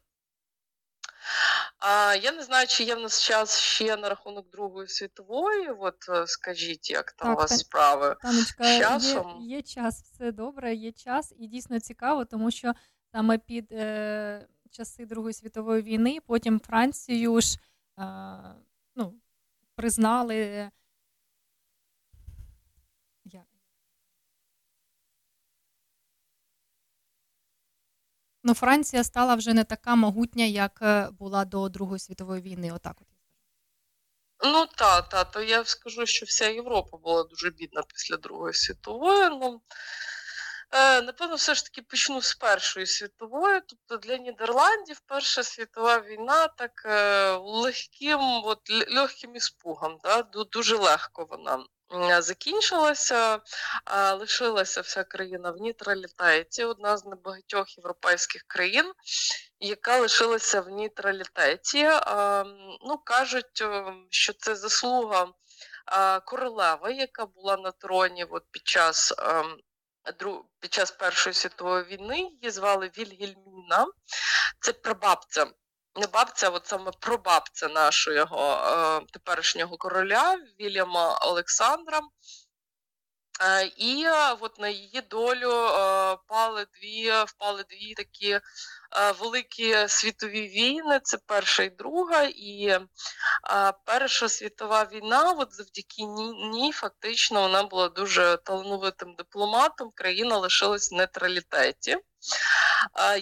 [1.80, 5.70] А, Я не знаю, чи є в нас час ще на рахунок Другої світової.
[5.70, 9.42] От е, скажіть, як там так, у вас справи Танечка, з часом?
[9.42, 12.74] Є, є час, все добре, є час, і дійсно цікаво, тому що
[13.12, 17.58] саме під е, часи Другої світової війни потім Францію ж
[18.00, 18.04] е,
[18.96, 19.14] ну,
[19.76, 20.70] признали.
[28.44, 32.72] Ну, Франція стала вже не така могутня, як е, була до Другої світової війни.
[32.72, 33.08] Отак от.
[34.46, 39.30] Ну так, та, то я скажу, що вся Європа була дуже бідна після Другої світової.
[39.30, 39.62] Ну,
[40.72, 43.62] е, Напевно, все ж таки почну з Першої світової.
[43.68, 48.60] Тобто для Нідерландів Перша світова війна так е, легким, от,
[48.96, 50.00] легким іспугом.
[50.04, 50.22] Да?
[50.52, 51.66] Дуже легко вона
[52.20, 53.40] закінчилася,
[54.20, 58.94] лишилася вся країна в нейтралітеті, одна з небагатьох європейських країн,
[59.60, 61.84] яка лишилася в нейтралітеті.
[62.86, 63.64] Ну, Кажуть,
[64.10, 65.28] що це заслуга
[66.26, 69.14] королева, яка була на троні от під час
[70.60, 72.18] під час Першої світової війни.
[72.18, 73.88] Її звали Вільгельміна.
[74.60, 75.48] Це прабабця.
[75.96, 82.02] Не бабця, от саме прабабця нашого е, теперішнього короля Вільяма Олександра.
[83.42, 88.40] Е, і е, от на її долю е, пали дві, впали дві такі
[89.20, 91.00] великі світові війни.
[91.04, 92.24] Це перша і друга.
[92.24, 92.80] І
[93.86, 96.04] Перша світова війна, от завдяки
[96.52, 99.92] ній, фактично вона була дуже талановитим дипломатом.
[99.96, 101.98] Країна лишилась в нейтралітеті.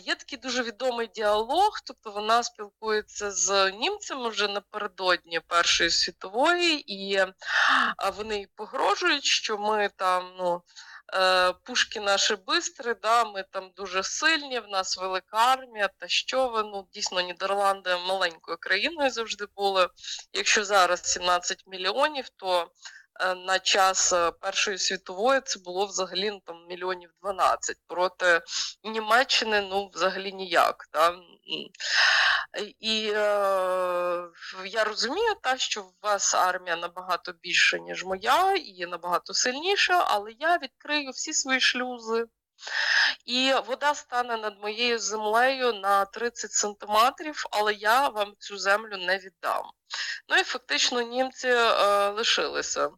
[0.04, 7.26] Є такий дуже відомий діалог, тобто вона спілкується з німцями вже напередодні Першої світової, і
[8.18, 10.62] вони їй погрожують, що ми там ну.
[11.14, 16.48] Е, пушки наші бистрі, да, ми там дуже сильні, в нас велика армія, та що
[16.48, 19.88] ви, ну, дійсно, Нідерланди маленькою країною завжди були.
[20.34, 22.72] Якщо зараз 17 мільйонів, то
[23.22, 27.78] на час е, Першої світової це було взагалі ну, там мільйонів 12.
[27.88, 28.42] Проти
[28.84, 30.90] Німеччини ну взагалі ніяк.
[30.94, 31.16] Да?
[32.80, 33.22] І е,
[34.66, 40.32] я розумію, та, що у вас армія набагато більша, ніж моя, і набагато сильніша, але
[40.40, 42.26] я відкрию всі свої шлюзи.
[43.26, 49.18] І вода стане над моєю землею на 30 сантиметрів, але я вам цю землю не
[49.18, 49.64] віддам.
[50.30, 52.90] Ну і фактично німці е, лишилися.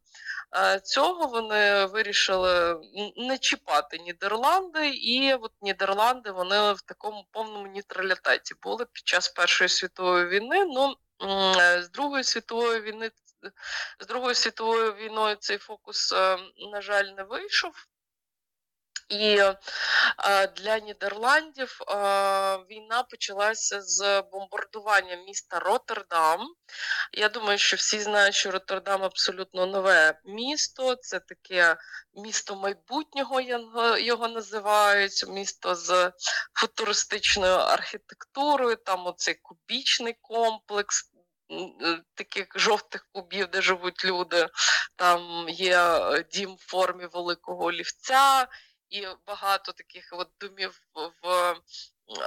[0.55, 2.82] Е, цього вони вирішили
[3.18, 9.70] не чіпати Нідерланди, і от Нідерланди вони в такому повному нейтралітеті були під час Першої
[9.70, 10.66] світової війни.
[10.66, 10.95] Ну
[11.82, 13.11] з Другої світової війни
[13.99, 16.38] з Другою світовою війною цей фокус, е,
[16.72, 17.88] на жаль, не вийшов.
[19.10, 21.93] І е, для Нідерландів е,
[22.70, 26.47] війна почалася з бомбардування міста Роттердам.
[27.14, 30.95] Я думаю, що всі знають, що Роттердам абсолютно нове місто.
[30.95, 31.78] Це таке
[32.16, 33.41] місто майбутнього
[33.99, 36.12] його називають, місто з
[36.54, 41.10] футуристичною архітектурою, там оцей кубічний комплекс.
[41.51, 44.47] Е, таких жовтих кубів, де живуть люди,
[44.95, 45.99] там є
[46.34, 48.47] дім в формі великого олівця,
[48.94, 50.82] і багато таких от домів
[51.24, 51.56] в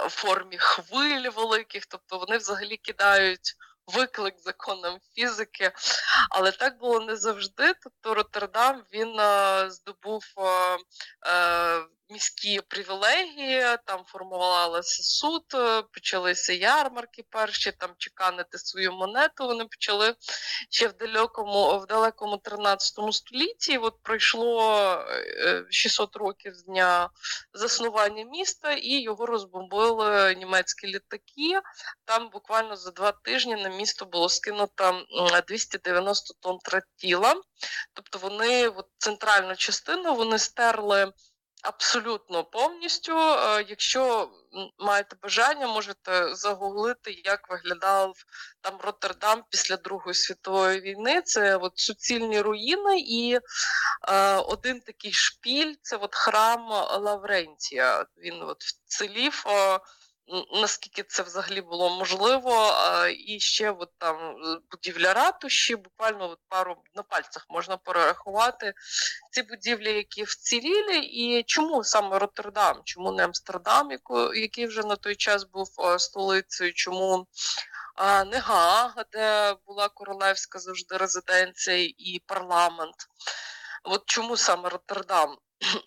[0.08, 3.54] формі хвиль великих, тобто вони взагалі кидають
[3.86, 5.72] виклик законам фізики,
[6.30, 7.74] але так було не завжди.
[7.82, 9.20] Тобто Роттердам він
[9.70, 15.42] здобув е, міські привілегії, там формувалася суд,
[15.92, 19.46] почалися ярмарки перші, там чеканити свою монету.
[19.46, 20.14] Вони почали
[20.70, 23.78] ще в далекому в далекому 13 столітті.
[23.78, 25.04] От пройшло
[25.70, 27.10] 600 років з дня
[27.52, 31.60] заснування міста, і його розбомбили німецькі літаки.
[32.04, 35.02] Там буквально за два тижні на місто було скинуто
[35.48, 37.34] 290 тонн тротіла.
[37.92, 41.12] Тобто вони от, центральну частину вони стерли.
[41.66, 43.18] Абсолютно повністю.
[43.18, 44.30] Е, якщо
[44.78, 48.14] маєте бажання, можете загуглити, як виглядав
[48.60, 51.22] там Роттердам після Другої світової війни.
[51.22, 53.38] Це от суцільні руїни, і
[54.08, 56.68] е, один такий шпіль це от храм
[57.04, 58.06] Лаврентія.
[58.16, 59.44] Він от вцілів.
[59.46, 59.78] Е,
[60.52, 62.74] наскільки це взагалі було можливо,
[63.26, 68.74] і ще от там е, будівля ратуші, буквально от пару на пальцях можна перерахувати
[69.32, 73.88] ці будівлі, які вціліли, і чому саме Роттердам, чому не Амстердам,
[74.34, 77.26] який вже на той час був е, столицею, чому
[78.26, 82.94] не Гаага, де була королевська завжди резиденція і парламент.
[83.84, 85.36] От чому саме Роттердам?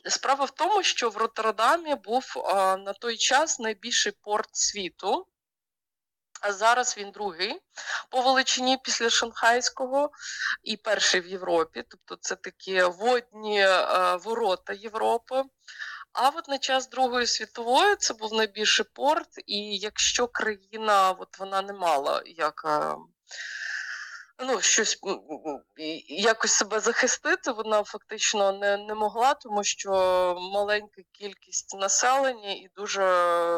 [0.05, 5.27] Справа в тому, що в Роттердамі був а, на той час найбільший порт світу.
[6.41, 7.61] А зараз він другий
[8.09, 10.11] по величині після Шанхайського
[10.63, 11.83] і перший в Європі.
[11.89, 15.43] Тобто це такі водні а, ворота Європи.
[16.13, 21.61] А от на час Другої світової це був найбільший порт, і якщо країна от вона
[21.61, 22.65] не мала як
[24.39, 24.99] ну, щось
[26.07, 29.91] якось себе захистити, вона фактично не не могла, тому що
[30.53, 33.01] маленька кількість населення і дуже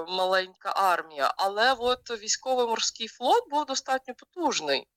[0.08, 1.34] маленька армія.
[1.38, 4.88] Але от військово-морський флот був достатньо потужний.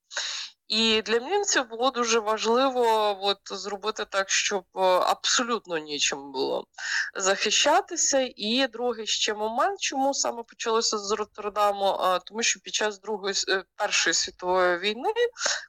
[0.69, 6.67] І для німців було дуже важливо от, зробити так, щоб е, абсолютно нічим було
[7.15, 8.31] захищатися.
[8.37, 13.65] І другий ще момент, чому саме почалося з Роттердаму, тому що під час другої е,
[13.77, 15.13] першої світової війни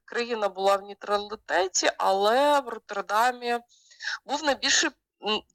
[0.05, 3.59] країна була в нейтралітеті, але в Роттердамі
[4.25, 4.89] був найбільший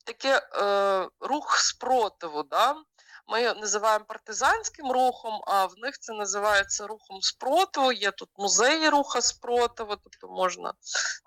[0.05, 2.43] таке е, рух спротиву.
[2.43, 2.75] Да?
[3.31, 7.93] Ми називаємо партизанським рухом, а в них це називається рухом спротиву.
[7.93, 10.73] Є тут музеї руха спротиву, тобто можна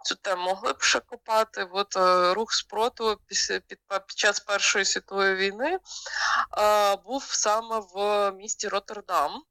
[0.04, 1.68] цю тему глибше копати.
[1.72, 5.80] От е, рух спротиву після під, під час Першої світової війни
[6.58, 9.44] е, був саме в місті Роттердам.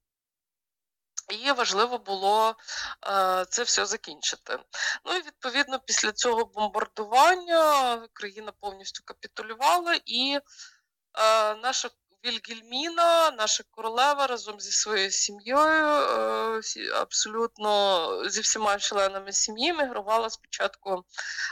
[1.28, 2.57] І важливо було
[3.07, 4.59] е, це все закінчити.
[5.05, 10.38] Ну і відповідно після цього бомбардування країна повністю капітулювала, і
[11.18, 11.90] е, наша
[12.25, 16.61] Вільгельміна, наша королева разом зі своєю сім'єю, е,
[16.95, 21.05] абсолютно зі всіма членами сім'ї, мігрувала спочатку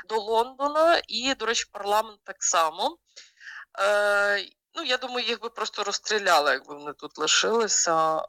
[0.08, 2.98] до Лондона, і, до речі, парламент так само.
[3.78, 8.22] Е, Ну, я думаю, їх би просто розстріляли, якби вони тут лишилися.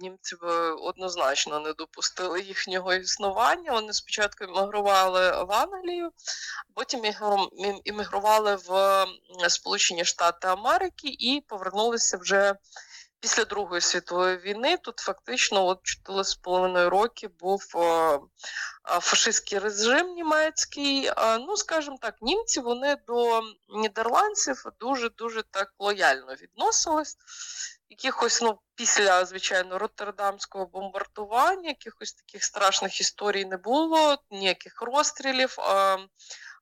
[0.00, 0.44] Е, німці б
[0.82, 3.72] однозначно не допустили їхнього існування.
[3.72, 6.10] Вони спочатку іммігрували в Англію,
[6.74, 7.02] потім
[7.84, 9.06] іммігрували в
[9.48, 12.54] Сполучені Штати Америки і повернулися вже.
[13.20, 17.62] Після Другої світової війни тут фактично от 4,5 роки був
[19.00, 21.10] фашистський режим німецький.
[21.40, 27.16] Ну, скажімо так, німці вони до нідерландців дуже дуже так лояльно відносились
[27.90, 35.56] якихось, ну, після, звичайно, Роттердамського бомбардування, якихось таких страшних історій не було, ніяких розстрілів.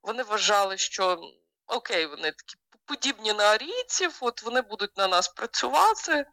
[0.03, 1.21] Вони вважали, що
[1.67, 2.55] окей, вони такі
[2.85, 6.25] подібні на арійців, от вони будуть на нас працювати.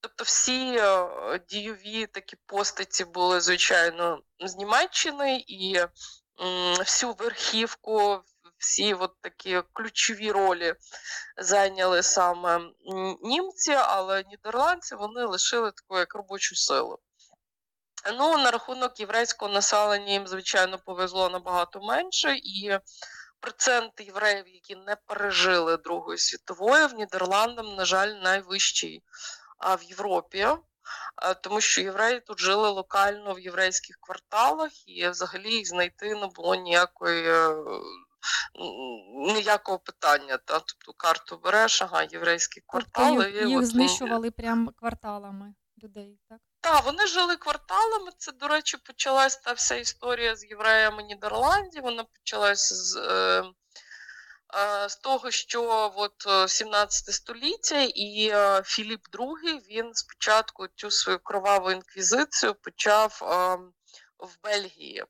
[0.00, 1.08] Тобто всі е,
[1.48, 5.78] дійові такі постаті були, звичайно, з Німеччини і
[6.78, 8.22] всю верхівку,
[8.62, 10.74] всі от такі ключові ролі
[11.36, 12.60] зайняли саме
[13.22, 16.98] німці, але нідерландці вони лишили таку як робочу силу.
[18.18, 22.78] Ну, на рахунок єврейського населення їм, звичайно, повезло набагато менше, і
[23.40, 29.02] процент євреїв, які не пережили Другої світової, в Нідерландах, на жаль, найвищий
[29.60, 30.48] в Європі.
[31.42, 36.54] Тому що євреї тут жили локально в єврейських кварталах, і взагалі їх знайти не було
[36.54, 37.32] ніякої
[39.34, 40.36] ніякого питання.
[40.36, 40.60] Та?
[40.60, 43.24] Тобто карту береш, ага, єврейські квартали.
[43.24, 46.38] Тобто їх, їх знищували прямо кварталами людей, так?
[46.60, 48.10] Так, вони жили кварталами.
[48.18, 51.82] Це, до речі, почалась та вся історія з євреями Нідерландів.
[51.82, 52.96] Вона почалася з.
[52.96, 53.44] Е,
[54.54, 60.90] е з того, що от 17 е, століття і е, Філіп II, він спочатку цю
[60.90, 63.18] свою кроваву інквізицію почав
[64.18, 65.04] в Бельгії.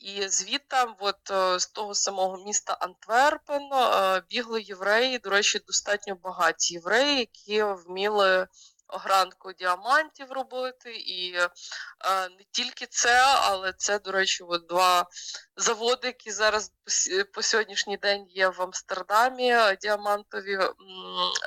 [0.00, 6.14] І звідти, от е, з того самого міста Антверпен, е, бігли євреї, до речі, достатньо
[6.14, 8.46] багаті євреї, які вміли
[8.88, 11.48] огранку діамантів робити, і е,
[12.28, 15.06] не тільки це, але це, до речі, от два
[15.56, 16.72] заводи, які зараз
[17.34, 19.54] по сьогоднішній день є в Амстердамі.
[19.80, 20.58] Діамантові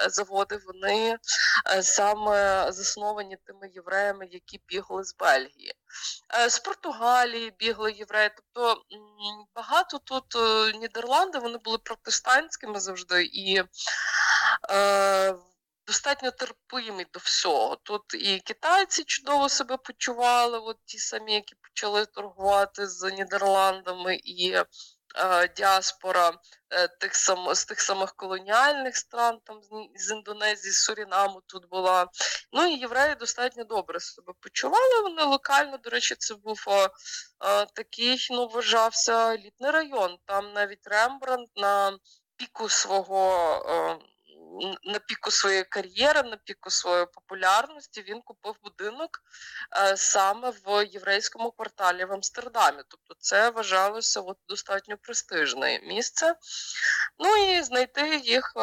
[0.10, 1.18] заводи, вони
[1.70, 5.74] е, саме засновані тими євреями, які бігли з Бельгії.
[6.36, 8.30] Е, з Португалії бігли євреї.
[8.36, 8.82] Тобто
[9.56, 13.64] багато тут е, Нідерланди вони були протестантськими завжди і.
[14.72, 15.36] Е,
[15.92, 17.76] достатньо терпимі до всього.
[17.76, 24.52] Тут і китайці чудово себе почували, от ті самі, які почали торгувати з Нідерландами, і
[24.52, 24.66] е,
[25.58, 26.32] діаспора
[26.70, 29.62] е, тих сам, з тих самих колоніальних стран, там
[29.96, 32.08] з Індонезії, з Сурінаму тут була.
[32.52, 35.02] Ну і євреї достатньо добре себе почували.
[35.02, 36.90] Вони локально, до речі, це був е,
[37.66, 40.18] такий, ну, вважався літний район.
[40.26, 41.98] Там навіть Рембрандт на
[42.38, 44.08] піку свого.
[44.84, 49.10] На піку своєї кар'єри, на піку своєї популярності він купив будинок
[49.78, 52.84] е, саме в єврейському кварталі в Амстердамі.
[52.88, 56.36] Тобто це вважалося от, достатньо престижне місце.
[57.20, 58.62] Ну і знайти їх е,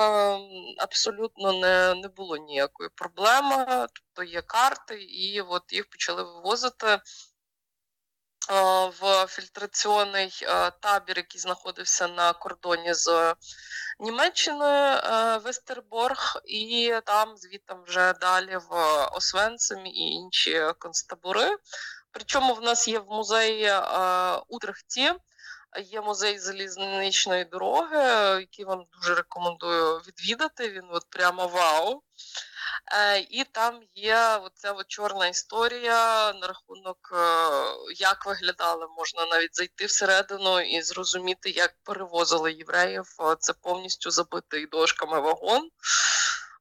[0.78, 3.86] абсолютно не не було ніякої проблеми.
[3.92, 7.00] Тобто є карти, і от їх почали вивозити.
[8.50, 13.34] Е, в фільтраційний е, табір, який знаходився на кордоні з
[14.00, 21.56] Німеччиною е, Вестерборг, і там звідти вже далі в Освенцим і інші концтабори.
[22.10, 23.72] Причому в нас є в музеї
[24.48, 25.12] Утрехті,
[25.76, 27.98] є музей залізничної дороги,
[28.40, 30.70] який вам дуже рекомендую відвідати.
[30.70, 32.02] Він от прямо вау.
[32.92, 37.16] Е, і там є оця от чорна історія на рахунок, е,
[37.96, 43.04] як виглядали, можна навіть зайти всередину і зрозуміти, як перевозили євреїв.
[43.38, 45.70] Це повністю забитий дошками вагон.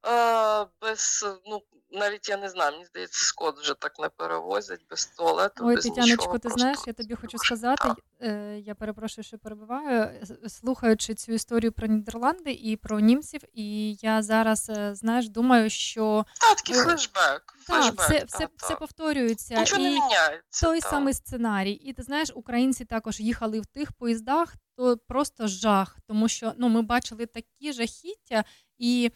[0.07, 5.05] Е, без, ну, навіть я не знаю, мені здається, скот вже так не перевозять без
[5.05, 5.67] туалету.
[5.67, 7.89] Ой, без Тетяночко, нічого, ти знаєш, я тобі хочу сказати,
[8.21, 14.23] е, я перепрошую, що перебиваю, слухаючи цю історію про Нідерланди і про німців, і я
[14.23, 17.13] зараз, е, знаєш, думаю, що Та, такий флешбек.
[17.13, 18.49] так, флешбек, все, та, все, та.
[18.55, 19.59] все повторюється.
[19.59, 20.65] Нічого не міняється.
[20.67, 20.89] той та.
[20.89, 21.71] самий сценарій.
[21.71, 26.69] І ти знаєш, українці також їхали в тих поїздах, то просто жах, тому що ну,
[26.69, 28.43] ми бачили такі жахіття,
[28.77, 29.11] і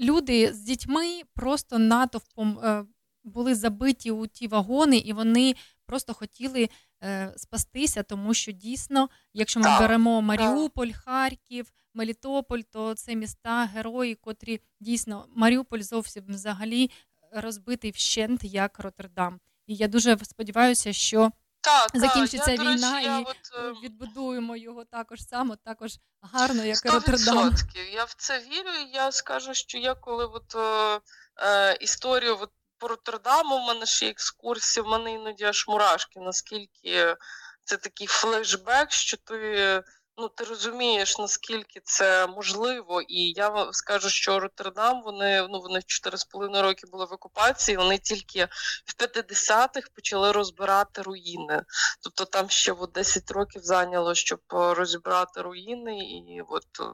[0.00, 2.84] люди з дітьми просто натовпом е,
[3.24, 5.54] були забиті у ті вагони, і вони
[5.86, 6.68] просто хотіли
[7.02, 14.14] е, спастися, тому що дійсно, якщо ми беремо Маріуполь, Харків, Мелітополь, то це міста герої,
[14.14, 16.90] котрі дійсно Маріуполь зовсім взагалі
[17.32, 19.40] розбитий вщент як Роттердам.
[19.66, 21.30] І я дуже сподіваюся, що
[21.64, 25.92] Та, та, закінчиться я, речі, війна я і от, е, відбудуємо його також само, також
[26.22, 27.54] гарно, як і Сто Роттердам.
[27.92, 28.70] Я в це вірю.
[28.86, 31.00] і Я скажу, що я коли от, е,
[31.38, 37.16] е, історію от, по Роттердаму, в мене ще екскурсії, в мене іноді аж мурашки, наскільки
[37.64, 39.82] це такий флешбек, що ти.
[40.16, 46.62] Ну, ти розумієш, наскільки це можливо, і я скажу, що Роттердам, вони ну вони 4,5
[46.62, 47.76] роки були в окупації.
[47.76, 48.48] Вони тільки
[48.86, 51.62] в 50-х почали розбирати руїни.
[52.00, 56.84] Тобто там ще от 10 років зайняло, щоб е, розібрати руїни, і от е,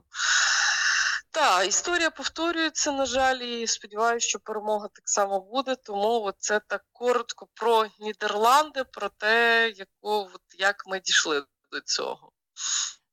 [1.31, 5.77] та історія повторюється, на жаль, і сподіваюся, що перемога так само буде.
[5.77, 12.33] Тому це так коротко про Нідерланди, про те, яку от як ми дійшли до цього.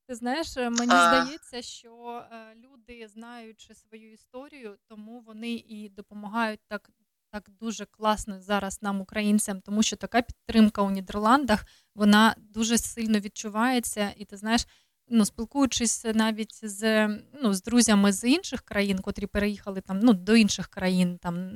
[0.07, 1.21] Ти знаєш, е, мені А.
[1.23, 6.89] здається, що е, люди, знаючи свою історію, тому вони і допомагають так,
[7.31, 13.19] так дуже класно зараз нам, українцям, тому що така підтримка у Нідерландах вона дуже сильно
[13.19, 14.13] відчувається.
[14.17, 14.65] І ти знаєш,
[15.09, 17.07] ну спілкуючись навіть з,
[17.43, 21.49] ну, з друзями з інших країн, котрі переїхали там ну, до інших країн, там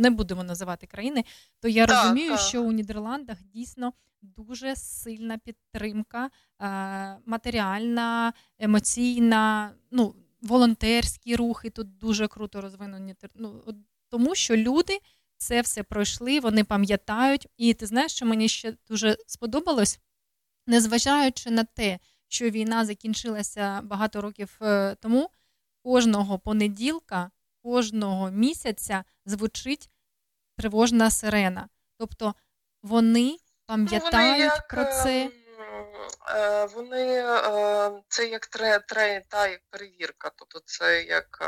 [0.00, 1.24] не будемо називати країни,
[1.60, 2.40] то я Так, розумію, так.
[2.40, 3.92] що у Нідерландах дійсно
[4.22, 6.30] дуже сильна підтримка
[6.60, 13.14] е, матеріальна, емоційна, ну, волонтерські рухи тут дуже круто розвинені.
[13.34, 13.64] Ну,
[14.08, 14.98] тому що люди
[15.36, 17.46] це все пройшли, вони пам'ятають.
[17.56, 20.00] І ти знаєш, що мені ще дуже сподобалось,
[20.66, 21.98] незважаючи на те,
[22.28, 25.30] що війна закінчилася багато років е, тому,
[25.82, 27.30] кожного понеділка,
[27.62, 29.90] кожного місяця звучить
[30.56, 31.68] тривожна сирена.
[31.98, 32.34] Тобто
[32.82, 35.22] вони пам'ятають як, про це.
[35.22, 35.32] ем,
[36.36, 40.30] е, Вони е, це як тре, тре, та, як перевірка.
[40.36, 41.38] Тобто це як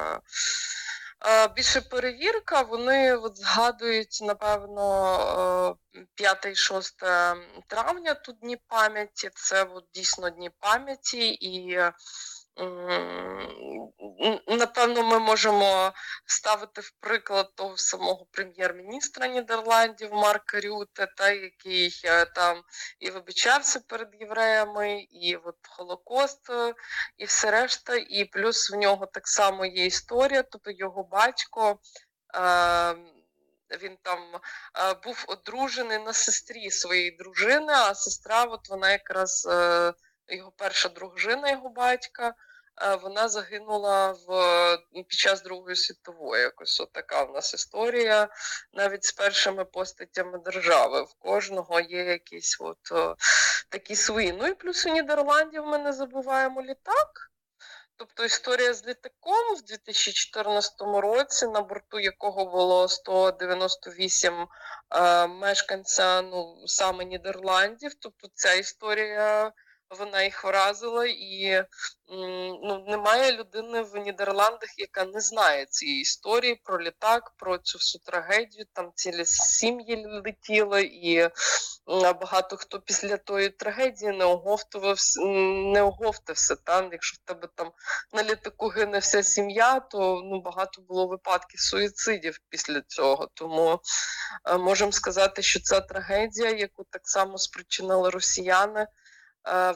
[1.57, 5.77] більше перевірка, вони от згадують, напевно,
[6.17, 9.31] 5-6 травня тут дні пам'яті.
[9.35, 11.79] Це от дійсно дні пам'яті і.
[14.47, 15.93] Напевно, ми можемо
[16.27, 22.63] ставити в приклад того самого прем'єр-міністра Нідерландів Марка Рюте, та який е, там
[22.99, 26.75] і вибачався перед євреями, і от Холокост, е,
[27.17, 27.97] і все решта.
[27.97, 31.79] І плюс в нього так само є історія, тобто його батько.
[32.35, 32.95] Е,
[33.83, 39.49] він там е, був одружений на сестрі своєї дружини, а сестра, от вона якраз
[40.31, 42.35] його перша дружина, його батька,
[42.83, 46.43] е, вона загинула в, під час Другої світової.
[46.43, 48.29] Якось от така в нас історія,
[48.73, 51.03] навіть з першими постатями держави.
[51.03, 53.15] В кожного є якісь от е,
[53.69, 54.33] такі свої.
[54.33, 57.31] Ну і плюс у Нідерландів ми не забуваємо літак.
[58.01, 64.47] Тобто історія з літаком в 2014 році, на борту якого було 198
[64.91, 67.95] е, мешканця ну, саме Нідерландів.
[67.95, 69.53] Тобто ця історія
[69.99, 71.65] вона їх вразила, і
[72.63, 78.03] ну, немає людини в Нідерландах, яка не знає цієї історії про літак, про цю всю
[78.05, 78.65] трагедію.
[78.73, 81.29] Там цілі сім'ї летіли, і
[82.21, 86.57] багато хто після тої трагедії не оговтувався, не оговтався.
[86.57, 87.73] Там, якщо в тебе там
[88.13, 93.29] на літаку гине вся сім'я, то ну багато було випадків суїцидів після цього.
[93.35, 93.81] Тому
[94.45, 98.87] е, можемо сказати, що ця трагедія, яку так само спричинили росіяни,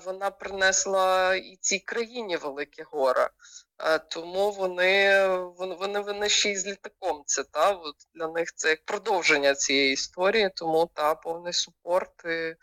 [0.05, 3.31] вона принесла і цій країні велике горе.
[3.79, 5.27] Е, Тому вони,
[5.59, 7.23] вони, вони, ще й з літаком.
[7.27, 12.29] Це та от для них це як продовження цієї історії, тому та повний супорт і
[12.29, 12.57] е,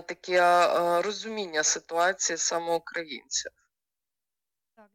[0.00, 3.52] таке е, розуміння ситуації саме українців.
[4.76, 4.90] Так.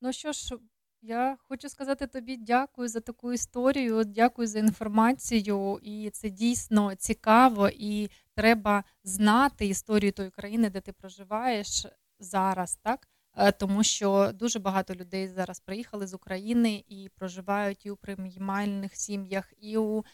[0.00, 0.58] Ну що ж,
[1.04, 5.78] я хочу сказати тобі дякую за таку історію, дякую за інформацію.
[5.82, 11.86] І це дійсно цікаво, і треба знати історію тої країни, де ти проживаєш
[12.18, 13.08] зараз, так?
[13.36, 18.96] е, тому що дуже багато людей зараз приїхали з України і проживають і у приймальних
[18.96, 20.04] сім'ях, і у е,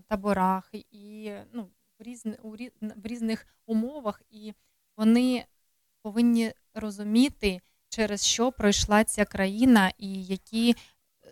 [0.00, 1.62] таборах, і ну,
[1.98, 2.50] в, різни, у,
[2.80, 4.52] в різних умовах, і
[4.96, 5.44] вони
[6.02, 7.60] повинні розуміти,
[7.92, 10.76] через що пройшла ця країна, і які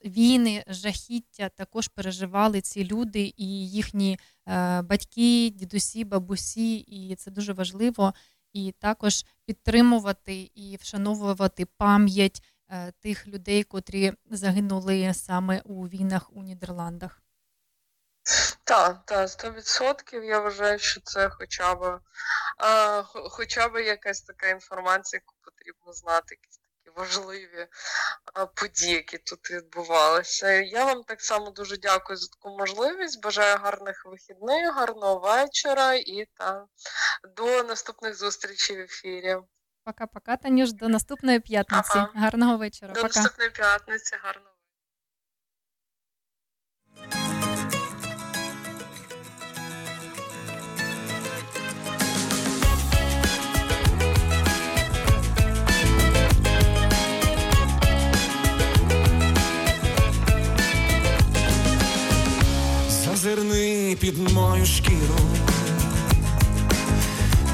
[0.05, 7.53] війни, жахіття також переживали ці люди і їхні е, батьки, дідусі, бабусі, і це дуже
[7.53, 8.15] важливо.
[8.53, 16.43] І також підтримувати і вшановувати пам'ять е, тих людей, котрі загинули саме у війнах у
[16.43, 17.23] Нідерландах.
[18.65, 22.01] Так, так, 100% я вважаю, що це хоча б
[22.59, 27.69] а, хоча б якась така інформація, яку потрібно знати, якісь такі важливі
[28.55, 30.51] події, які тут відбувалися.
[30.53, 33.23] Я вам так само дуже дякую за таку можливість.
[33.23, 36.67] Бажаю гарних вихідних, гарного вечора і та
[37.37, 39.37] до наступних зустрічей в ефірі.
[39.85, 41.91] Пока-пока, Танюш, до наступної п'ятниці.
[41.95, 42.11] Ага.
[42.15, 42.93] Гарного вечора.
[42.93, 43.21] До Пока.
[43.21, 44.51] наступної п'ятниці, гарного.
[63.31, 65.21] Зазирни під мою шкіру,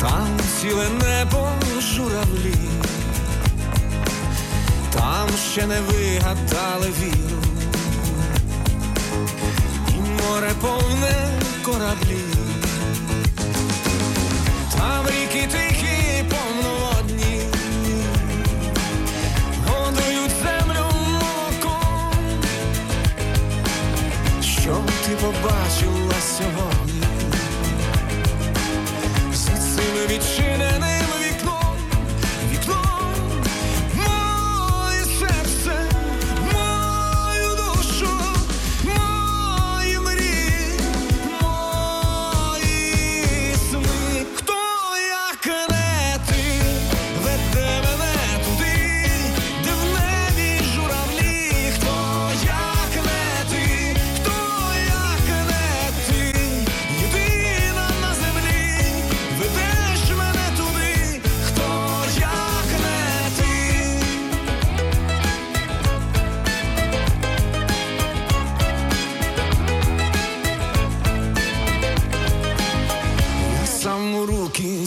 [0.00, 0.28] там
[0.60, 1.48] ціле небо
[1.80, 2.54] журавлі,
[4.90, 7.42] там ще не вигадали віру,
[9.88, 12.24] і море повне кораблі,
[14.78, 15.95] там ріки тихі
[25.20, 27.02] побачила сьогодні.
[29.32, 30.85] Всі сили відчиненим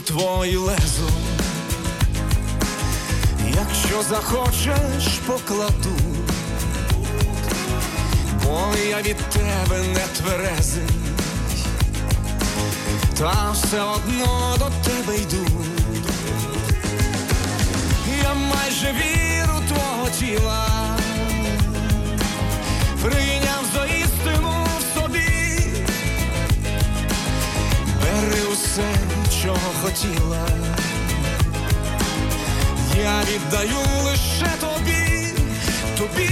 [0.10, 1.10] твої лезу,
[3.55, 5.95] якщо захочеш, покладу,
[8.43, 10.89] бо я від тебе не тверезий,
[13.18, 15.47] та все одно до тебе йду.
[18.24, 20.68] Я майже віру твого тіла,
[23.03, 23.86] прийняв за
[28.20, 28.94] Бери усе,
[29.44, 30.48] чого хотіла,
[33.02, 35.34] я віддаю лише тобі,
[35.98, 36.30] тобі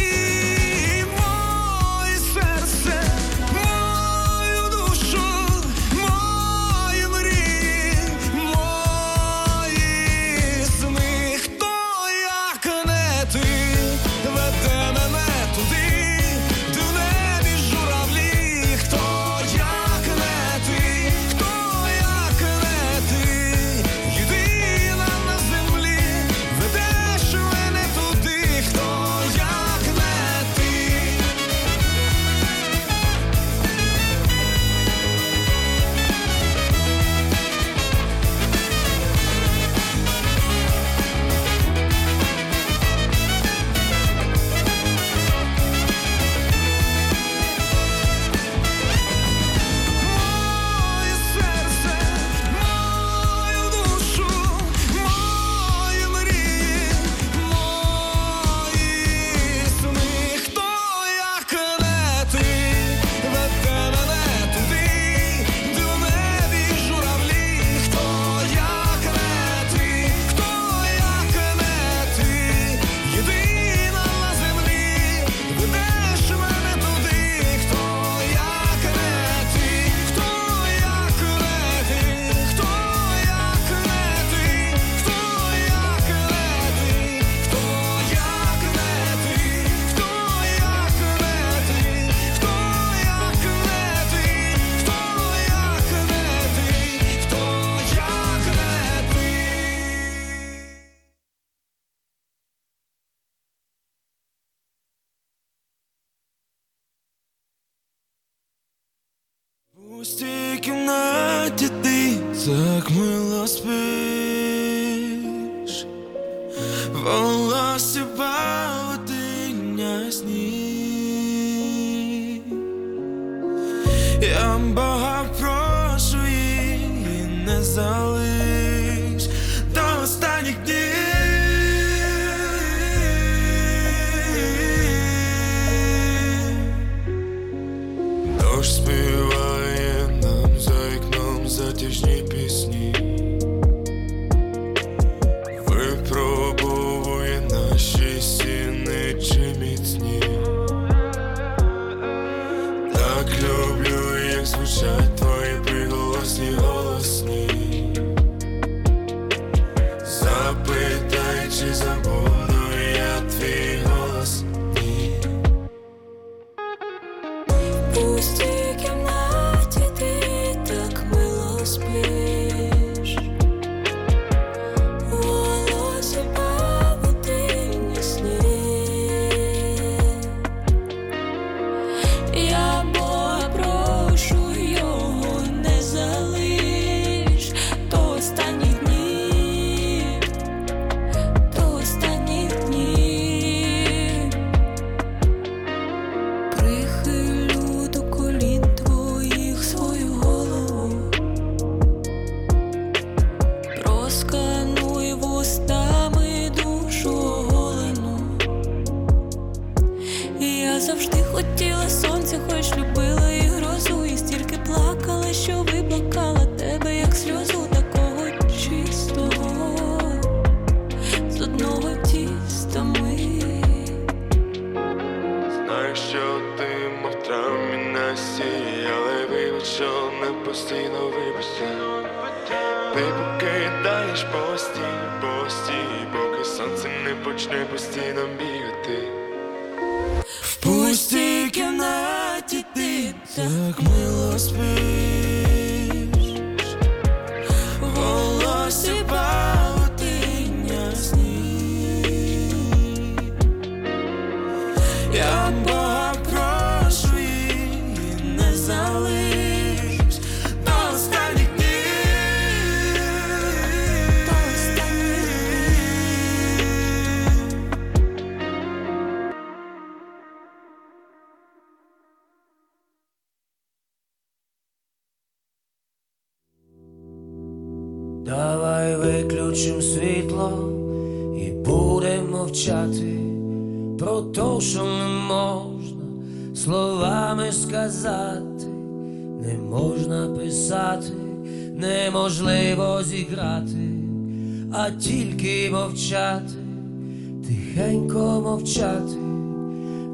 [297.48, 299.18] тихенько мовчати,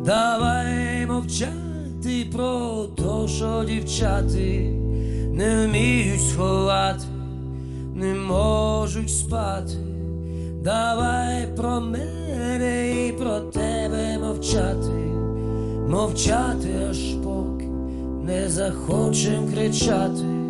[0.06, 4.70] давай мовчати про то, що дівчати
[5.34, 7.06] не вміють сховати,
[7.96, 9.74] не можуть спати,
[10.62, 14.92] давай про мене і про тебе мовчати,
[15.90, 17.66] мовчати аж поки
[18.24, 20.43] не захочем кричати.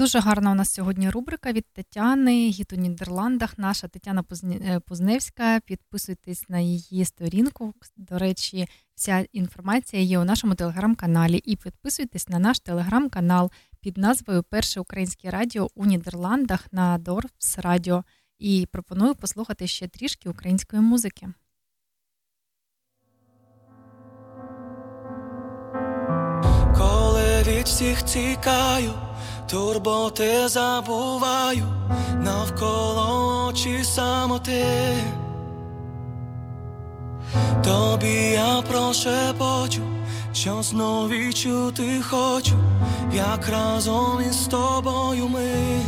[0.00, 3.58] Дуже гарна у нас сьогодні рубрика від Тетяни Гіт у Нідерландах.
[3.58, 5.60] Наша Тетяна е, Позневська.
[5.60, 7.74] Підписуйтесь на її сторінку.
[7.96, 11.36] До речі, вся інформація є у нашому телеграм-каналі.
[11.36, 18.04] І підписуйтесь на наш телеграм-канал під назвою Перше українське радіо у Нідерландах на Дорфс Радіо.
[18.38, 21.28] І пропоную послухати ще трішки української музики.
[27.60, 28.92] Від всіх тікаю,
[29.50, 31.66] турботи забуваю,
[32.20, 34.64] навколо очі самоти.
[37.64, 39.82] Тобі я прошепочу,
[40.32, 42.54] що знов відчути хочу,
[43.12, 45.80] як разом із тобою ми.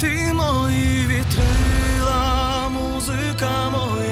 [0.00, 4.11] Ти мої вітрила, музика моя,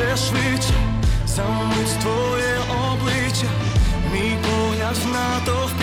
[0.00, 0.74] все швидше,
[1.26, 2.56] замить твоє
[2.90, 3.46] обличчя,
[4.12, 5.79] мій погляд на натовпі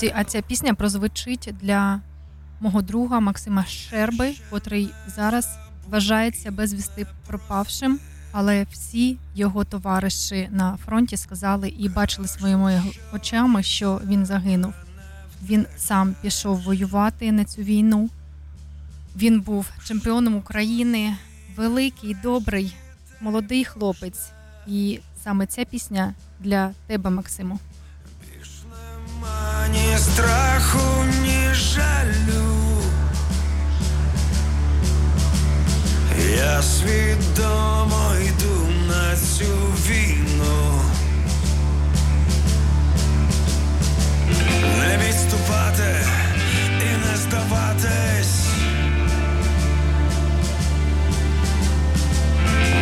[0.00, 2.00] Друзі, а ця пісня прозвучить для
[2.60, 5.58] мого друга Максима Щерби, котрий зараз
[5.88, 7.98] вважається безвісти пропавшим.
[8.32, 14.74] Але всі його товариші на фронті сказали і бачили своїми очами, що він загинув.
[15.42, 18.10] Він сам пішов воювати на цю війну.
[19.16, 21.16] Він був чемпіоном України,
[21.56, 22.76] великий, добрий,
[23.20, 24.30] молодий хлопець.
[24.66, 27.58] І саме ця пісня для тебе, Максиму.
[29.72, 32.82] Ні страху, ні жалю.
[36.36, 39.54] Я свідомо йду на цю
[39.88, 40.80] війну.
[44.78, 45.96] Не відступати
[46.80, 48.46] і не здаватись.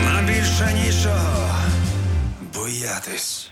[0.04, 1.50] Нам більше нічого
[2.54, 3.50] боятись.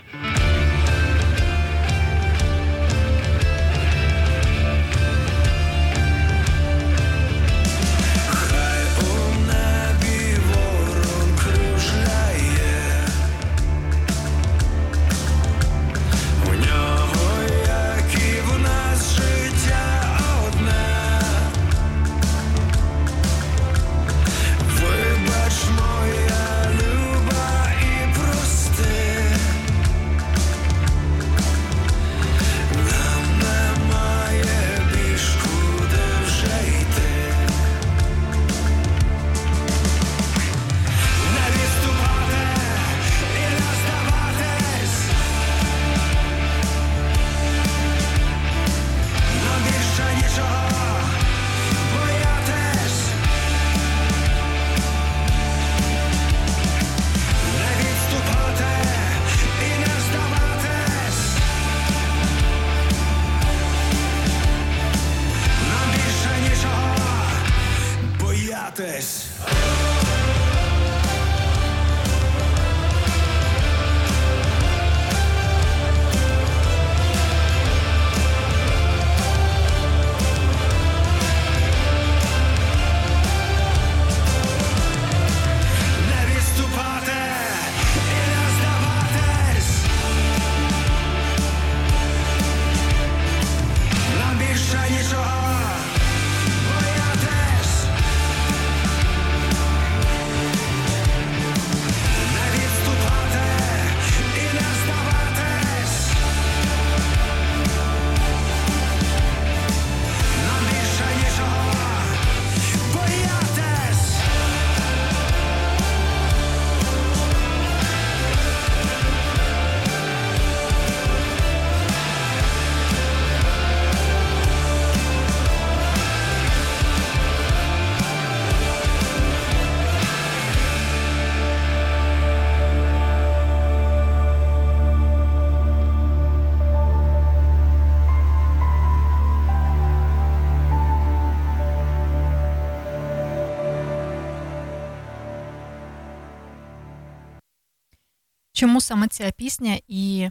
[148.55, 150.29] Чому саме ця пісня і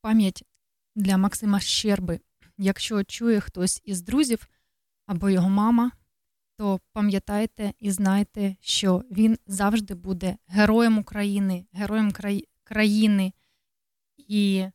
[0.00, 0.44] пам'ять
[0.96, 2.20] для Максима Щерби?
[2.58, 4.48] Якщо чує хтось із друзів
[5.06, 5.90] або його мама,
[6.56, 12.12] то пам'ятайте і знайте, що він завжди буде героєм України, героєм
[12.64, 13.32] країни,
[14.16, 14.66] і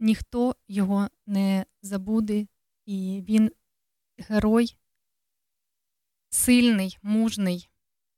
[0.00, 2.46] ніхто його не забуде,
[2.86, 3.50] і він
[4.18, 4.76] герой
[6.30, 7.70] сильний, мужний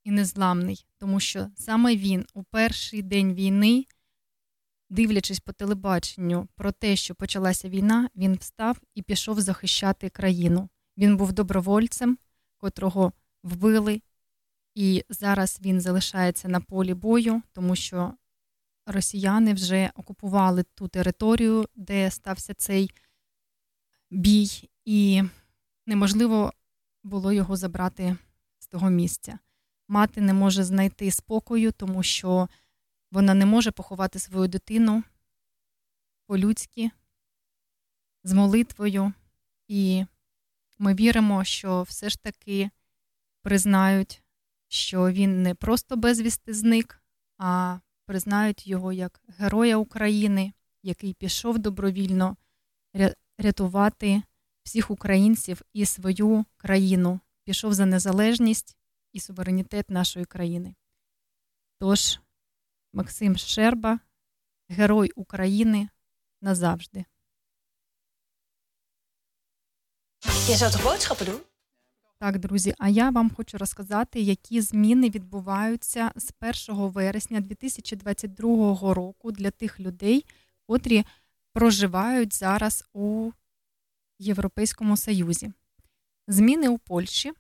[0.07, 3.87] і незламний, тому що саме він у перший день війни,
[4.91, 10.69] дивлячись по телебаченню про те, що почалася війна, він встав і пішов захищати країну.
[10.97, 12.19] Він був добровольцем,
[12.57, 13.13] котрого
[13.43, 14.03] вбили,
[14.75, 18.15] і зараз він залишається на полі бою, тому що
[18.87, 22.91] росіяни вже окупували ту територію, де стався цей
[24.11, 25.23] бій, і
[25.87, 26.53] неможливо
[27.05, 28.17] було його забрати
[28.59, 29.39] з того місця.
[29.89, 32.49] Мати не може знайти спокою, тому що
[33.11, 35.03] вона не може поховати свою дитину
[36.27, 36.91] по-людськи,
[38.25, 39.13] з молитвою.
[39.69, 40.05] І
[40.79, 42.71] ми віримо, що все ж таки
[43.43, 44.23] признають,
[44.69, 47.03] що він не просто безвісти зник,
[47.39, 50.53] а признають його як героя України,
[50.83, 52.37] який пішов добровільно
[53.39, 54.23] рятувати
[54.63, 58.77] всіх українців і свою країну, пішов за незалежність
[59.17, 60.75] і суверенітет нашої країни.
[61.79, 62.21] Тож,
[62.93, 63.99] Максим Щерба,
[64.69, 65.89] герой України
[66.41, 67.05] назавжди.
[70.49, 71.41] Je zou toch boodschappen doen?
[72.19, 76.33] Так, друзі, а я вам хочу розказати, які зміни відбуваються з
[76.69, 80.25] 1 вересня 2022 року для тих людей,
[80.67, 81.05] котрі
[81.53, 83.33] проживають зараз у
[84.19, 85.53] Європейському Союзі.
[86.29, 87.33] Зміни у Польщі.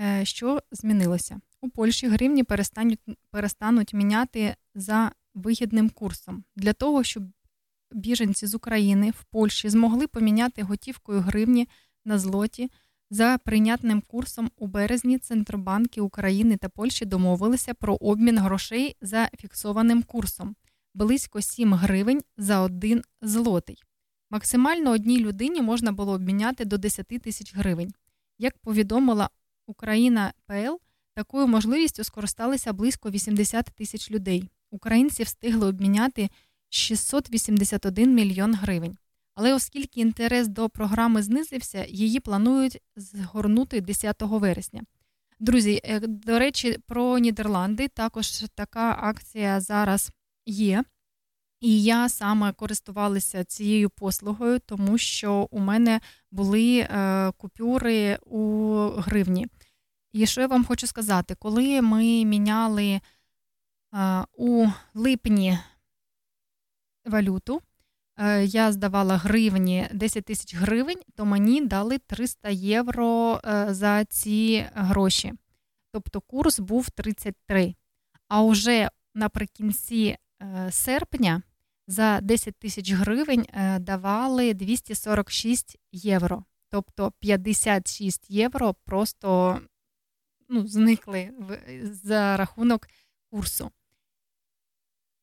[0.00, 1.40] Е, Що змінилося?
[1.60, 3.00] У Польщі гривні перестануть,
[3.30, 6.44] перестануть міняти за вигідним курсом.
[6.56, 7.22] Для того, щоб
[7.92, 11.68] біженці з України в Польщі змогли поміняти готівкою гривні
[12.04, 12.70] на злоті.
[13.10, 20.02] За прийнятним курсом у березні Центробанки України та Польщі домовилися про обмін грошей за фіксованим
[20.02, 20.56] курсом
[20.94, 23.82] близько 7 гривень за один злотий.
[24.30, 27.92] Максимально одній людині можна було обміняти до 10 тисяч гривень.
[28.38, 29.30] Як повідомила
[29.66, 30.76] Україна ПЛ,
[31.14, 34.50] такою можливістю скористалися близько 80 тисяч людей.
[34.70, 36.30] Українці встигли обміняти
[36.68, 38.96] 681 мільйон гривень.
[39.34, 44.82] Але оскільки інтерес до програми знизився, її планують згорнути 10 вересня.
[45.40, 50.10] Друзі, е, до речі, про Нідерланди також така акція зараз
[50.46, 50.84] є.
[51.62, 59.46] І я саме користувалася цією послугою, тому що у мене були е, купюри у гривні.
[60.12, 63.00] І що я вам хочу сказати, коли ми міняли е,
[64.32, 65.58] у липні
[67.04, 67.62] валюту,
[68.16, 75.32] е, я здавала гривні 10 тисяч гривень, то мені дали 300 євро за ці гроші.
[75.92, 77.74] Тобто курс був 33.
[78.28, 80.16] А вже наприкінці
[80.70, 81.42] серпня
[81.86, 83.46] за 10 тисяч гривень
[83.80, 86.44] давали 246 євро.
[86.70, 89.60] Тобто 56 євро просто
[90.48, 91.30] ну, зникли
[91.82, 92.88] за рахунок
[93.30, 93.70] курсу.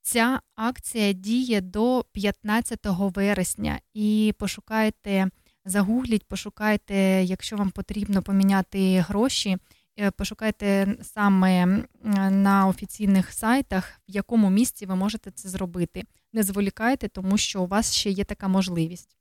[0.02, 5.30] Ця акція діє до 15 вересня і пошукайте,
[5.66, 9.58] загугліть, пошукайте, якщо вам потрібно поміняти гроші,
[10.00, 11.84] е, пошукайте саме
[12.32, 16.04] на офіційних сайтах, в якому місці ви можете це зробити.
[16.34, 19.18] Не зволікайте, тому що у вас ще є така можливість.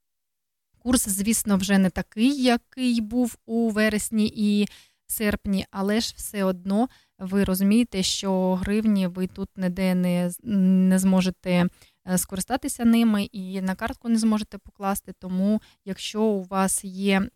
[0.79, 4.69] Курс, звісно, вже не такий, який був у вересні і
[5.07, 11.69] серпні, але ж все одно ви розумієте, що гривні ви тут ніде не, не зможете
[12.09, 15.13] е, скористатися ними і на картку не зможете покласти.
[15.19, 17.29] Тому, якщо у вас є е,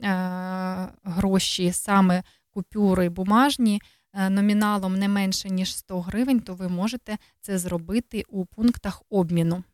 [1.04, 3.82] гроші саме купюри бумажні,
[4.14, 9.64] номіналом не менше ніж 100 гривень, то ви можете це зробити у пунктах обміну.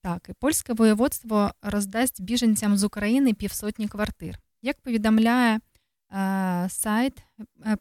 [0.00, 4.38] Так, і польське воєводство роздасть біженцям з України півсотні квартир.
[4.62, 5.60] Як повідомляє
[6.12, 7.22] е, сайт,
[7.66, 7.76] е,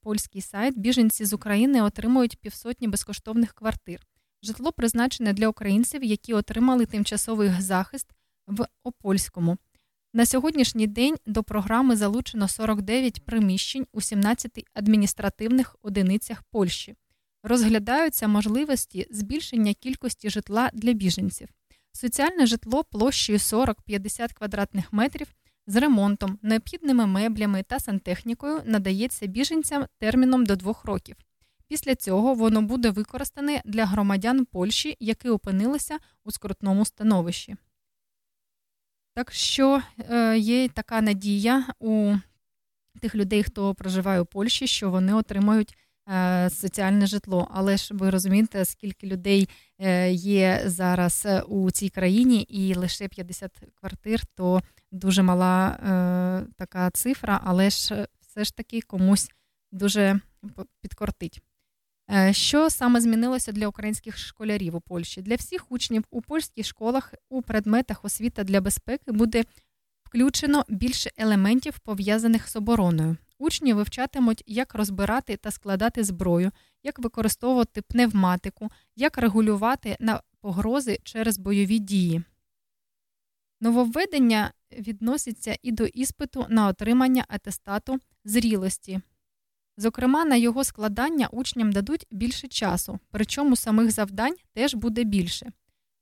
[0.00, 4.06] польський сайт, біженці з України отримують півсотні безкоштовних квартир.
[4.42, 8.06] Житло призначене для українців, які отримали тимчасовий захист
[8.46, 9.56] в Опольському.
[10.16, 16.94] На сьогоднішній день до програми залучено 49 приміщень у 17 адміністративних одиницях Польщі.
[17.42, 21.48] Розглядаються можливості збільшення кількості житла для біженців.
[21.92, 25.26] Соціальне житло площею 40-50 квадратних метрів
[25.66, 31.16] з ремонтом, необхідними меблями та сантехнікою надається біженцям терміном до двох років.
[31.68, 37.56] Після цього воно буде використане для громадян Польщі, які опинилися у скрутному становищі.
[39.16, 42.14] Так що е, є така надія у
[43.00, 45.76] тих людей, хто проживає у Польщі, що вони отримають
[46.08, 47.48] Е, соціальне житло.
[47.50, 49.48] Але ж ви розумієте, скільки людей
[49.78, 54.62] е, є зараз у цій країні, і лише 50 квартир то
[54.92, 55.78] дуже мала
[56.56, 59.30] така цифра, але ж все ж таки комусь
[59.72, 60.20] дуже
[60.80, 61.40] підкортить.
[62.30, 65.22] Що саме змінилося для українських школярів у Польщі?
[65.22, 69.44] Для всіх учнів у польських школах у предметах освіта для безпеки буде
[70.04, 73.16] включено більше елементів пов'язаних з обороною.
[73.38, 76.50] Учні вивчатимуть, як розбирати та складати зброю,
[76.82, 82.22] як використовувати пневматику, як регулювати на погрози через бойові дії.
[83.60, 89.00] Нововведення відноситься і до іспиту на отримання атестату зрілості.
[89.76, 95.52] Зокрема, на його складання учням дадуть більше часу, причому самих завдань теж буде більше.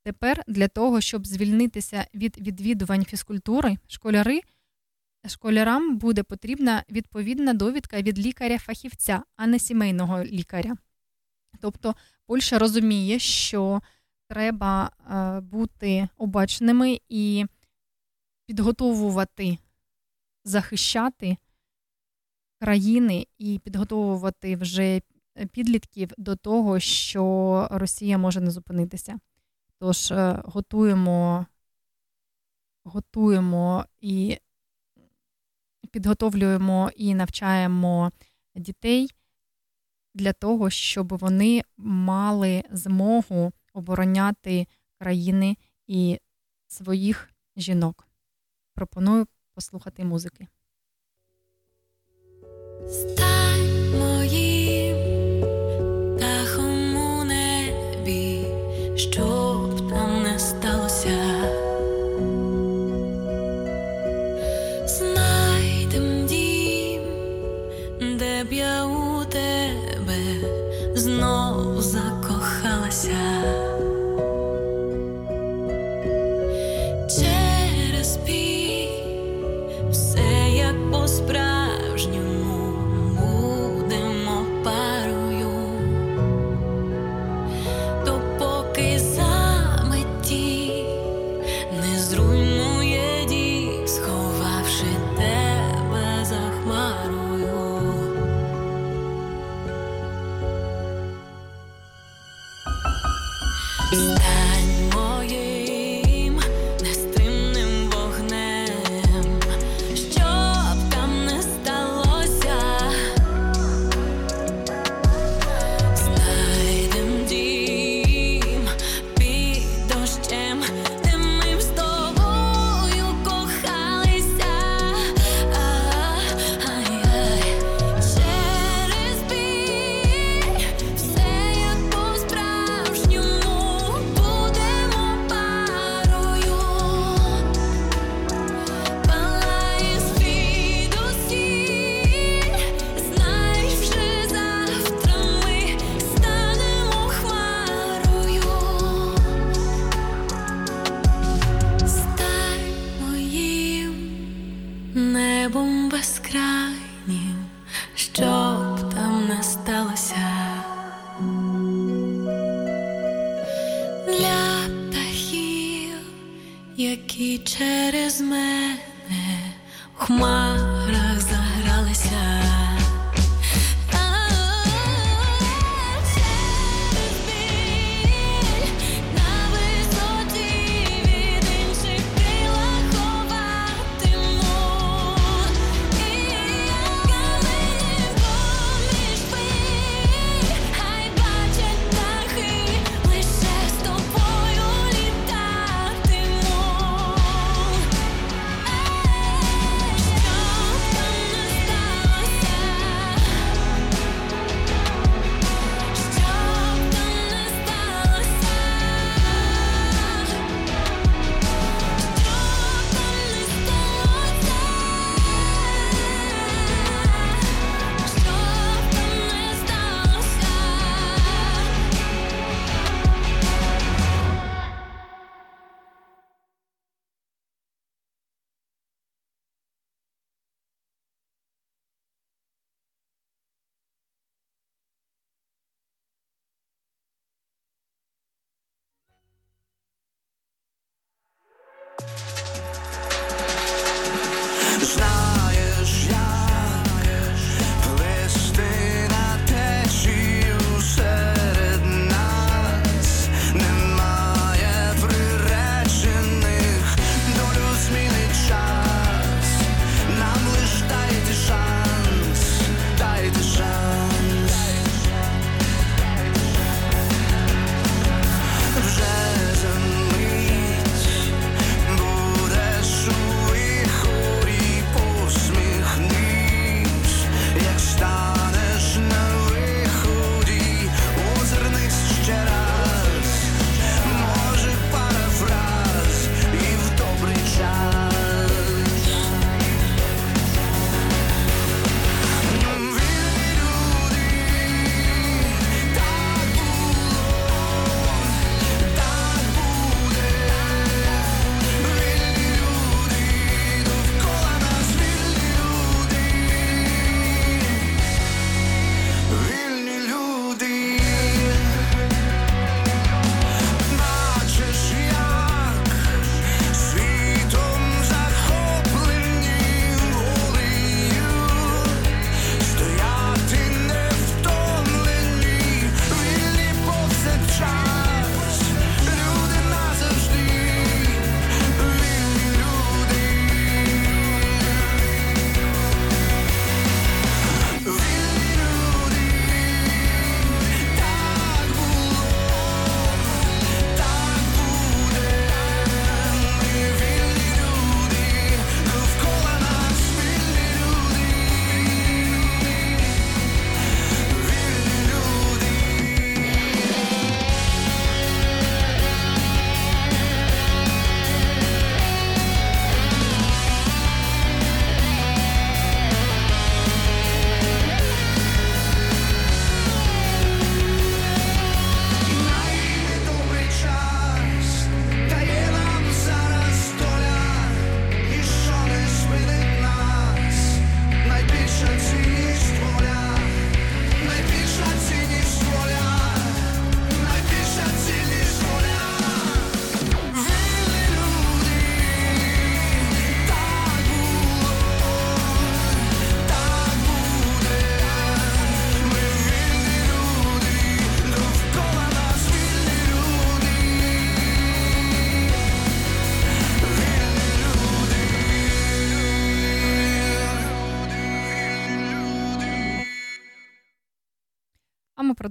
[0.03, 4.41] Тепер для того, щоб звільнитися від відвідувань фізкультури, школяри
[5.29, 10.77] школярам буде потрібна відповідна довідка від лікаря-фахівця, а не сімейного лікаря.
[11.61, 11.95] Тобто
[12.27, 13.83] Польща розуміє, що
[14.29, 17.47] треба е, бути обачними і
[18.47, 19.59] підготовувати,
[20.45, 21.37] захищати
[22.65, 25.01] країни і підготовувати вже
[25.53, 29.19] підлітків до того, що Росія може не зупинитися.
[29.79, 31.47] Тож е, готуємо,
[32.85, 34.39] готуємо і
[35.91, 38.13] підготовлюємо і навчаємо
[38.55, 39.11] дітей
[40.15, 44.67] для того, щоб вони мали змогу обороняти
[44.99, 46.21] країни і
[46.67, 48.09] своїх жінок.
[48.75, 50.47] Пропоную послухати музики.
[52.91, 55.41] Стань моїм
[56.19, 58.39] дахом у небі,
[58.97, 59.34] щоб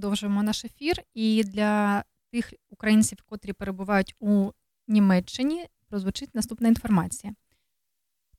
[0.04, 1.04] продовжуємо наш ефір.
[1.14, 4.52] І для тих українців, котрі перебувають у
[4.88, 7.34] Німеччині, прозвучить наступна інформація.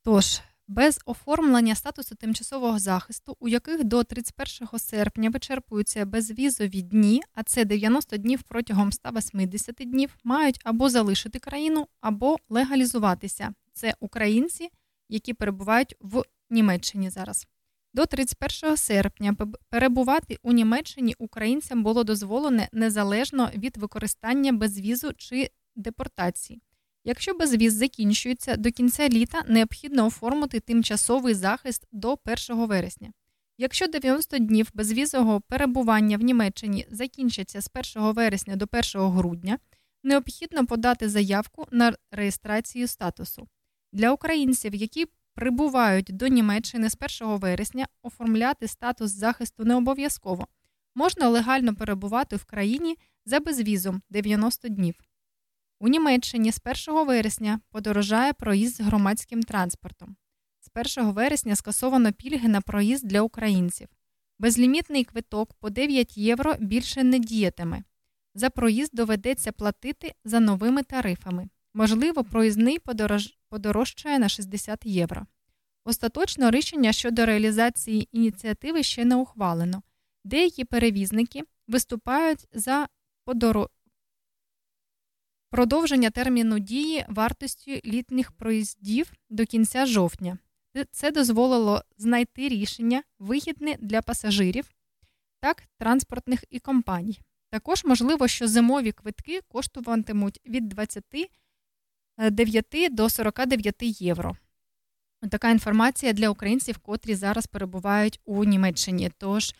[0.02, 7.42] Тож, без оформлення статусу тимчасового захисту, у яких до 31 серпня вичерпуються безвізові дні, а
[7.42, 13.54] це 90 днів протягом 180 днів, мають або залишити країну, або легалізуватися.
[13.72, 14.68] Це українці,
[15.08, 17.46] які перебувають в Німеччині зараз.
[17.94, 19.36] До 31 серпня
[19.70, 26.62] перебувати у Німеччині українцям було дозволено незалежно від використання безвізу чи депортації.
[27.04, 32.18] Якщо безвіз закінчується до кінця літа, необхідно оформити тимчасовий захист до
[32.48, 33.12] 1 вересня.
[33.58, 39.58] Якщо 90 днів безвізового перебування в Німеччині закінчаться з 1 вересня до 1 грудня,
[40.02, 43.48] необхідно подати заявку на реєстрацію статусу.
[43.92, 50.46] Для українців, які прибувають до Німеччини з 1 вересня, оформляти статус захисту не обов'язково.
[50.94, 54.94] Можна легально перебувати в країні за безвізом 90 днів.
[55.80, 60.16] У Німеччині з 1 вересня подорожає проїзд з громадським транспортом.
[60.60, 63.88] З 1 вересня скасовано пільги на проїзд для українців.
[64.38, 67.82] Безлімітний квиток по 9 євро більше не діятиме.
[68.34, 71.48] За проїзд доведеться платити за новими тарифами.
[71.74, 73.34] Можливо, проїзний подорож...
[73.54, 75.26] подорожчає на 60 євро.
[75.84, 79.82] Остаточно рішення щодо реалізації ініціативи ще не ухвалено.
[80.24, 82.88] Деякі перевізники виступають за
[83.24, 83.70] подоро...
[85.50, 90.38] продовження терміну дії вартості літніх проїздів до кінця жовтня.
[90.90, 94.70] Це дозволило знайти рішення вигідне для пасажирів,
[95.40, 97.20] так транспортних і компаній.
[97.50, 100.68] Також можливо, що зимові квитки коштуватимуть від
[102.18, 104.36] 29 до 49 євро.
[105.30, 109.10] Така інформація для українців, котрі зараз перебувають у Німеччині.
[109.18, 109.54] Тож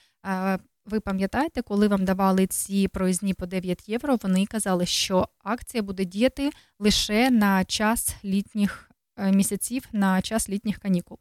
[0.86, 6.05] ви пам'ятаєте, коли вам давали ці проїзні по 9 євро, вони казали, що акція буде
[6.05, 11.18] діяти лише на час літніх е, місяців, на час літніх канікул.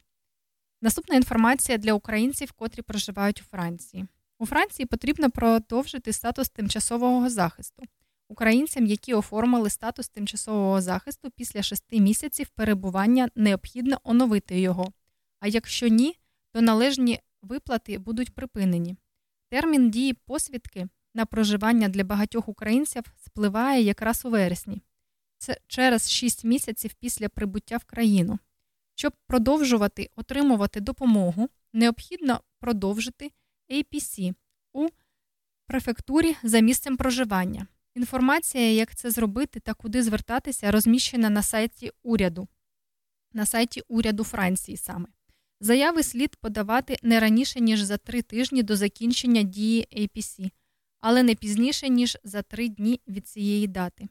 [0.81, 4.05] Наступна інформація для українців, котрі проживають у Франції.
[4.39, 7.83] У Франції потрібно продовжити статус тимчасового захисту.
[8.33, 14.93] Українцям, які оформили статус тимчасового захисту після шести місяців перебування, необхідно оновити його.
[15.39, 16.15] А якщо ні,
[16.51, 18.95] то належні виплати будуть припинені.
[19.49, 24.81] Термін дії посвідки на проживання для багатьох українців спливає якраз у вересні.
[25.37, 28.39] Це через 6 місяців після прибуття в країну.
[28.95, 33.31] Щоб продовжувати отримувати допомогу, необхідно продовжити
[33.69, 34.33] APC
[34.73, 34.87] у
[35.65, 37.67] префектурі за місцем проживання.
[37.95, 42.47] Інформація, як це зробити та куди звертатися, розміщена на сайті уряду,
[43.33, 45.07] на сайті уряду Франції саме.
[45.59, 50.51] Заяви слід подавати не раніше, ніж за три тижні до закінчення дії APC,
[50.99, 54.07] але не пізніше, ніж за три дні від цієї дати.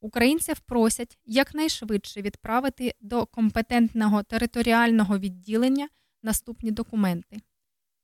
[0.00, 5.88] Українців просять якнайшвидше відправити до компетентного територіального відділення
[6.22, 7.36] наступні документи: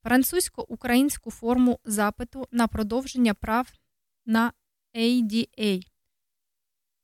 [0.02, 3.72] французько-українську форму запиту на продовження прав
[4.26, 4.52] на
[4.94, 5.86] ADA,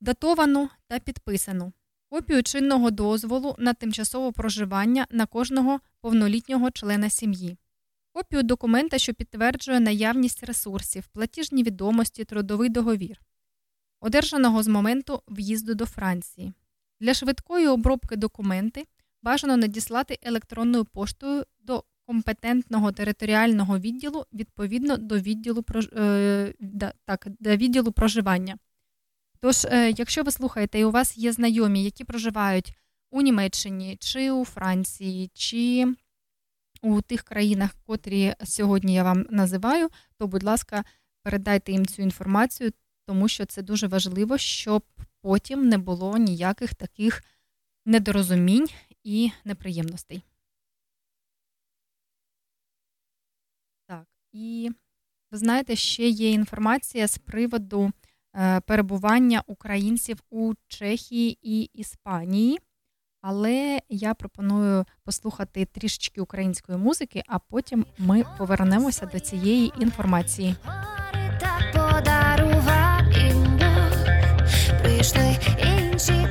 [0.00, 1.72] датовану та підписану,
[2.08, 7.58] копію чинного дозволу на тимчасове проживання на кожного повнолітнього члена сім'ї,
[8.12, 13.20] копію документа, що підтверджує наявність ресурсів, платіжні відомості, трудовий договір,
[14.00, 16.52] одержаного з моменту в'їзду до Франції.
[17.00, 18.86] Для швидкої обробки документи
[19.22, 25.64] бажано надіслати електронною поштою до компетентного територіального відділу відповідно до відділу
[25.96, 26.52] е,
[27.04, 28.58] так, до відділу проживання.
[29.40, 32.76] Тож, е, якщо ви слухаєте, і у вас є знайомі, які проживають
[33.10, 35.94] у Німеччині, чи у Франції, чи
[36.82, 39.88] у тих країнах, котрі сьогодні я вам називаю,
[40.18, 40.84] то, будь ласка,
[41.22, 42.72] передайте їм цю інформацію,
[43.06, 44.82] тому що це дуже важливо, щоб
[45.22, 47.24] потім не було ніяких таких
[47.84, 48.68] недорозумінь
[49.04, 50.22] і неприємностей.
[54.38, 54.70] І
[55.30, 57.92] ви знаєте, ще є інформація з приводу
[58.34, 62.58] е, перебування українців у Чехії і Іспанії.
[63.20, 70.54] Але я пропоную послухати трішечки української музики, а потім ми повернемося до цієї інформації.
[74.82, 76.26] Прийшли інші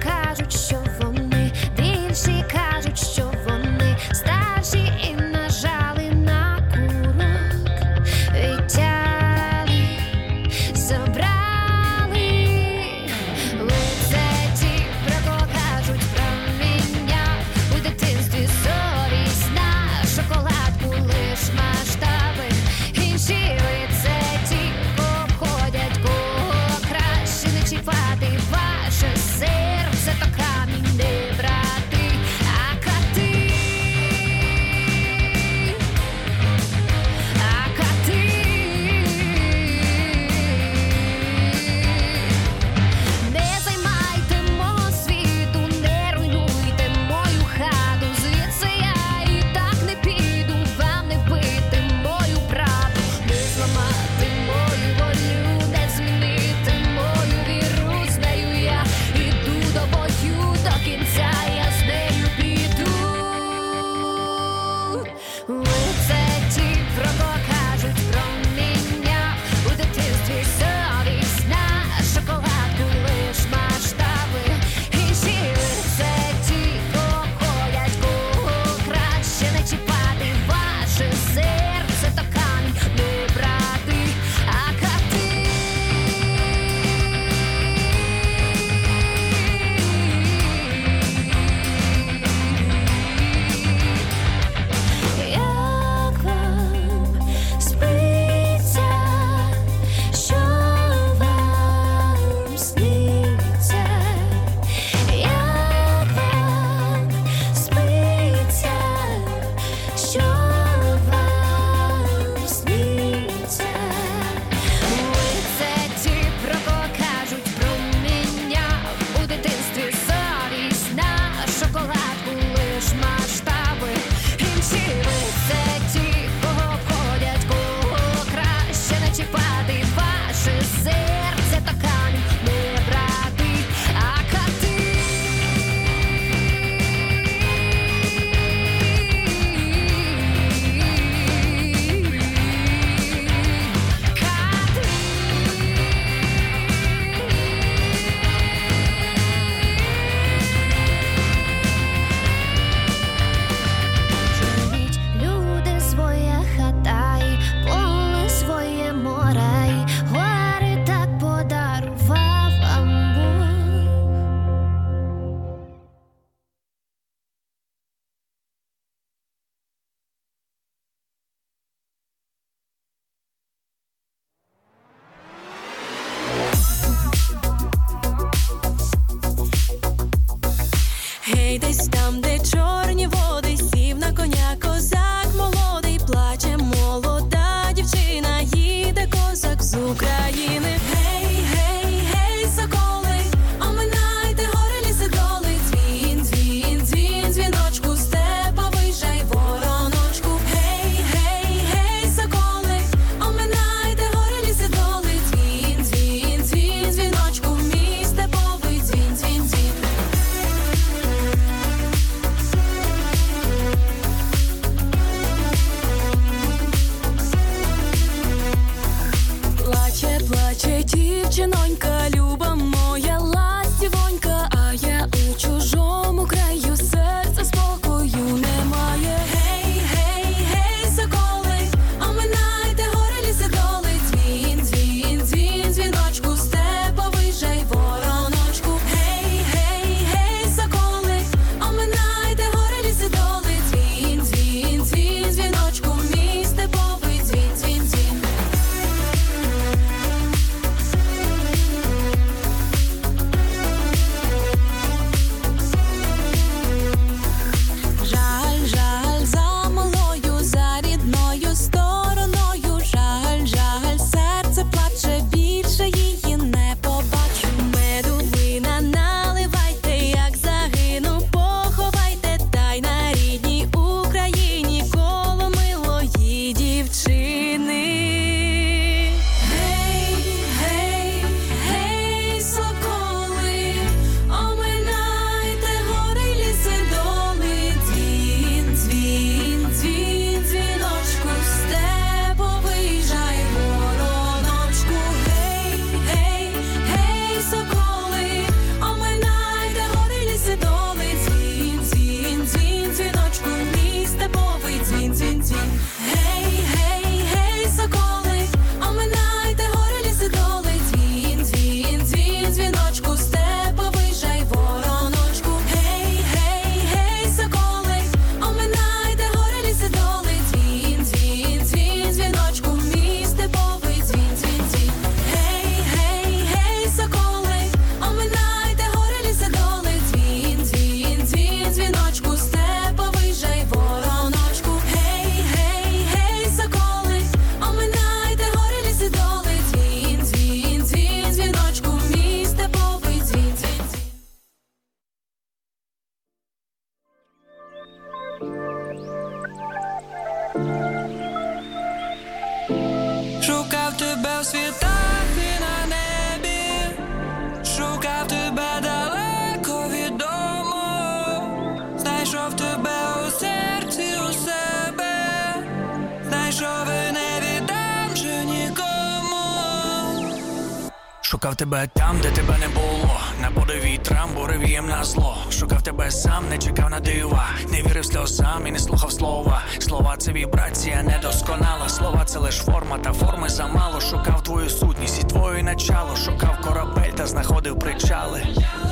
[371.66, 373.20] тебе там, де тебе не було.
[373.42, 374.30] На подиві трам,
[374.66, 375.38] їм на зло.
[375.52, 377.46] Шукав тебе сам, не чекав на дива.
[377.72, 379.62] Не вірив сльозам і не слухав слова.
[379.80, 381.90] Слова це вібрація недосконала.
[381.90, 384.02] Слова це лиш форма, та форми замало.
[384.02, 386.16] Шукав твою сутність і твоє начало.
[386.16, 388.44] Шукав корабель та знаходив причали.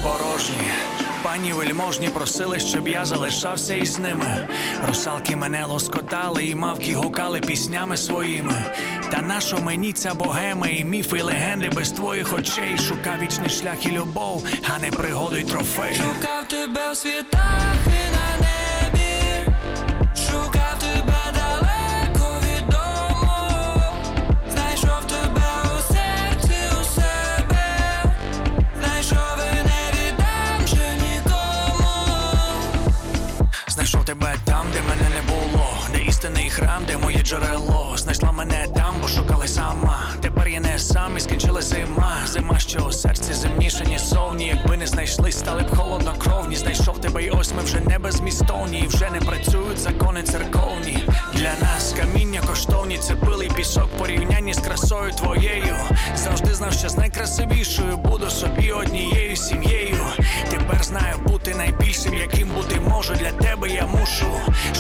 [0.04, 1.03] Порожні.
[1.34, 4.48] Пані вельможні просили, щоб я залишався із ними.
[4.88, 8.66] Русалки мене лоскотали, і мавки гукали піснями своїми.
[9.12, 12.78] Та нашо мені ця богема, і міфи, і легенди без твоїх очей.
[12.78, 14.44] Шукав вічний шлях і любов,
[14.76, 15.96] а не пригоду й трофей.
[15.96, 18.13] Шукав тебе в світах
[34.06, 37.94] Тебе там, де мене не було, де істинний храм, де моє джерело.
[37.98, 40.00] Знайшла мене там, бо шукали сама.
[40.34, 42.18] Тепер я не сам і скінчила зима.
[42.26, 44.48] Зима, що у серці земніше, ніж совні.
[44.48, 46.56] Якби не знайшли, стали б холоднокровні.
[46.56, 48.80] Знайшов тебе, і ось ми вже не безмістовні.
[48.80, 50.98] І вже не працюють закони церковні.
[51.34, 55.76] Для нас каміння коштовні, це пилий пісок порівнянні з красою твоєю.
[56.16, 60.06] Завжди знав, що з найкрасивішою буду собі однією сім'єю.
[60.50, 63.14] Тепер знаю бути найбільшим, яким бути можу.
[63.14, 64.32] Для тебе я мушу.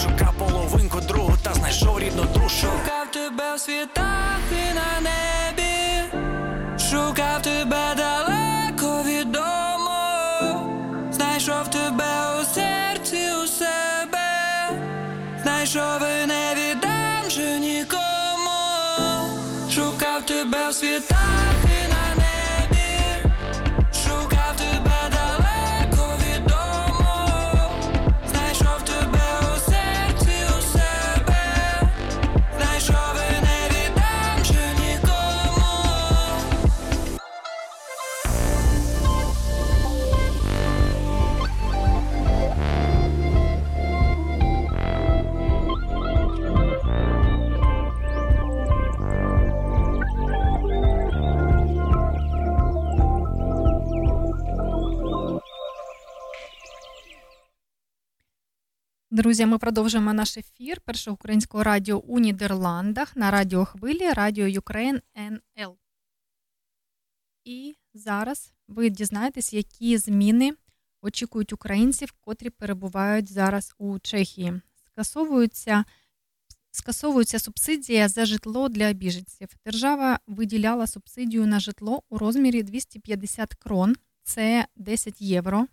[0.03, 2.67] Шукав половинку другу та знайшов рідну душу.
[2.67, 5.42] Шукав тебе в світах і на небі,
[6.93, 10.69] шукав тебе далеко від дому,
[11.11, 14.69] знайшов тебе у серці у себе,
[15.43, 18.59] знайшов і не віддам же нікому,
[19.75, 21.72] шукав тебе в світах
[59.13, 65.77] Друзі, ми продовжуємо наш ефір першого українського радіо у Нідерландах на радіохвилі Радіо Ukraine НЛ.
[67.43, 70.53] І зараз ви дізнаєтесь, які зміни
[71.01, 74.61] очікують українців, котрі перебувають зараз у Чехії.
[74.85, 75.85] Скасовуються,
[76.71, 79.47] скасовується субсидія за житло для біженців.
[79.65, 85.67] Держава виділяла субсидію на житло у розмірі 250 крон, це 10 євро,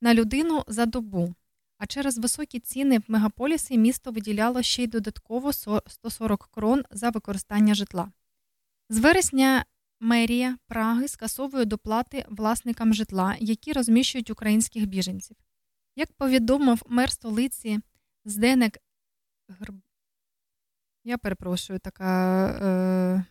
[0.00, 1.34] на людину за добу.
[1.82, 7.74] А через високі ціни в мегаполісі місто виділяло ще й додатково 140 крон за використання
[7.74, 8.12] житла.
[8.88, 9.64] З вересня
[10.00, 15.36] мерія Праги скасовує доплати власникам житла, які розміщують українських біженців.
[15.96, 17.80] Як повідомив мер столиці
[18.24, 18.78] Зденек
[19.48, 19.74] Грб...
[21.04, 23.24] Я перепрошую, така, е...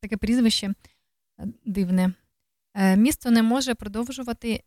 [0.00, 0.74] таке прізвище е,
[1.64, 2.12] дивне.
[2.74, 2.96] Е...
[2.96, 4.62] Місто не може продовжувати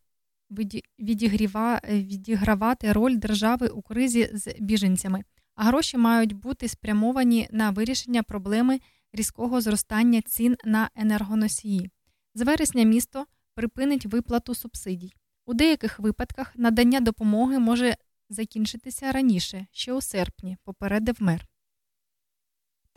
[0.99, 5.23] відігравати роль держави у кризі з біженцями,
[5.55, 8.79] а гроші мають бути спрямовані на вирішення проблеми
[9.13, 11.89] різкого зростання цін на енергоносії.
[12.35, 15.13] З вересня місто припинить виплату субсидій.
[15.45, 17.95] У деяких випадках надання допомоги може
[18.29, 21.47] закінчитися раніше, ще у серпні, попередив мер.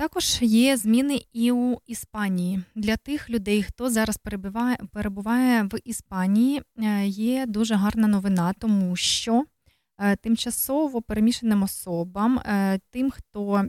[0.02, 2.62] Також є зміни і у Іспанії.
[2.74, 8.96] Для тих людей, хто зараз перебуває, перебуває в Іспанії, е, є дуже гарна новина, тому
[8.96, 9.44] що
[9.98, 13.64] е, тимчасово перемішаним особам, е, тим, хто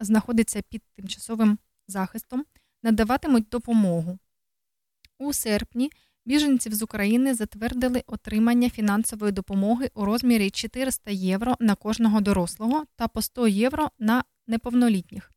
[0.00, 2.44] знаходиться під тимчасовим захистом,
[2.82, 4.18] надаватимуть допомогу.
[5.18, 5.90] У серпні
[6.26, 13.08] біженців з України затвердили отримання фінансової допомоги у розмірі 400 євро на кожного дорослого та
[13.08, 15.32] по 100 євро на неповнолітніх.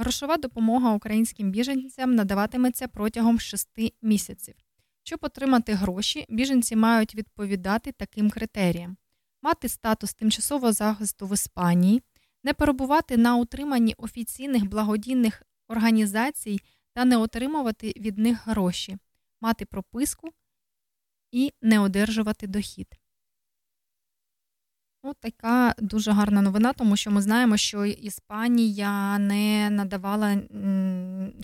[0.00, 3.68] Грошова допомога українським біженцям надаватиметься протягом 6
[4.02, 4.54] місяців.
[5.02, 8.96] Щоб отримати гроші, біженці мають відповідати таким критеріям:
[9.42, 12.02] мати статус тимчасового захисту в Іспанії,
[12.44, 16.60] не перебувати на утриманні офіційних благодійних організацій
[16.92, 18.98] та не отримувати від них гроші,
[19.40, 20.32] мати прописку
[21.32, 22.97] і не одержувати дохід.
[25.02, 30.36] От така дуже гарна новина, тому що ми знаємо, що Іспанія не надавала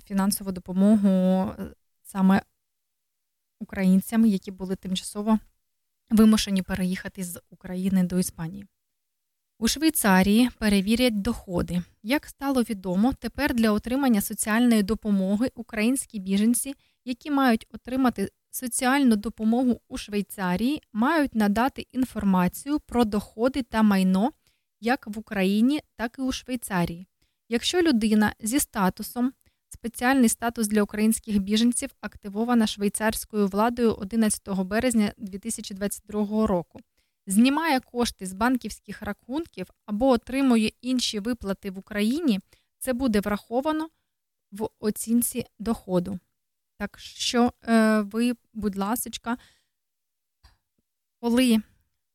[0.05, 2.43] фінансову допомогу е, саме
[3.60, 5.39] українцям, які були тимчасово
[6.10, 8.66] вимушені переїхати з України до Іспанії.
[9.59, 11.82] У Швейцарії перевірять доходи.
[12.02, 16.74] Як стало відомо, тепер для отримання соціальної допомоги українські біженці,
[17.05, 24.32] які мають отримати соціальну допомогу у Швейцарії, мають надати інформацію про доходи та майно
[24.81, 27.06] як в Україні, так і у Швейцарії.
[27.48, 29.32] Якщо людина зі статусом,
[29.68, 36.81] спеціальний статус для українських біженців активована швейцарською владою 11 березня 2022 року
[37.26, 42.40] знімає кошти з банківських рахунків або отримує інші виплати в Україні,
[42.78, 43.89] це буде враховано
[44.52, 46.18] в оцінці доходу.
[46.85, 49.36] Так що е, ви, будь ласка,
[51.20, 51.59] коли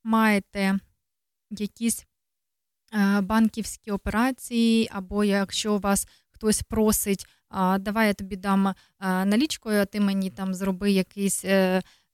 [0.03, 0.79] маєте
[1.49, 2.05] якісь
[2.93, 7.27] е, банківські операції, або якщо вас хтось просить,
[7.79, 8.75] давай я тобі дам е,
[9.25, 11.45] налічкою, а ти мені там зроби якийсь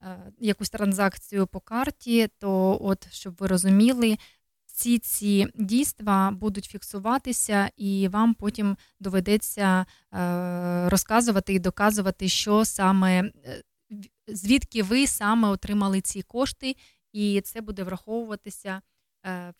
[0.05, 4.17] Е, якусь транзакцію по карті, то, от, щоб ви розуміли,
[4.75, 13.23] всі ці дійства будуть фіксуватися, і вам потім доведеться е, розказувати і доказувати, що саме
[13.23, 13.63] е,
[14.27, 16.75] звідки ви саме отримали ці кошти,
[17.13, 18.81] і це буде враховуватися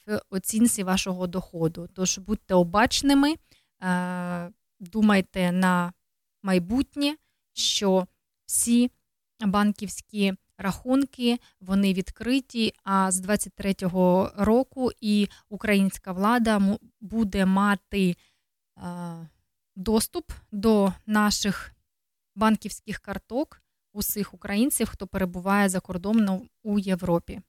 [0.06, 1.90] в оцінці вашого доходу.
[1.94, 3.36] Тож будьте обачними,
[4.80, 5.94] думайте на
[6.44, 7.16] майбутнє,
[7.54, 8.08] що
[8.46, 8.92] всі
[9.46, 12.74] банківські рахунки, вони відкриті.
[12.84, 18.16] А з 23-го року і українська влада буде мати
[19.76, 21.72] доступ до наших
[22.36, 23.62] банківських карток
[23.94, 27.42] усіх українців, хто перебуває за кордоном у Європі.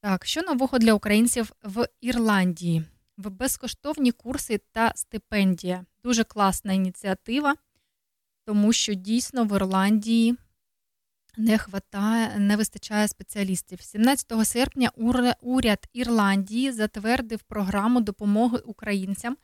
[0.00, 2.84] Так, що нового для українців в Ірландії?
[3.16, 5.84] В безкоштовні курси та стипендія.
[6.04, 7.54] Дуже класна ініціатива,
[8.44, 10.36] тому що дійсно в Ірландії
[11.38, 13.82] не хватає, не вистачає спеціалістів.
[13.82, 14.90] 17 серпня
[15.40, 19.36] уряд Ірландії затвердив програму допомоги українцям.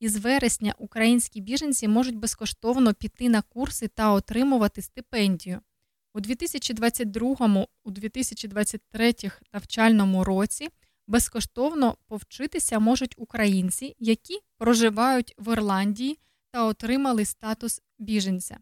[0.00, 5.60] І з вересня українські біженці можуть безкоштовно піти на курси та отримувати стипендію.
[6.14, 9.14] У 2022 у 2023
[9.52, 10.68] навчальному році
[11.06, 16.18] безкоштовно повчитися можуть українці, які проживають в Ірландії
[16.50, 18.58] та отримали статус біженця.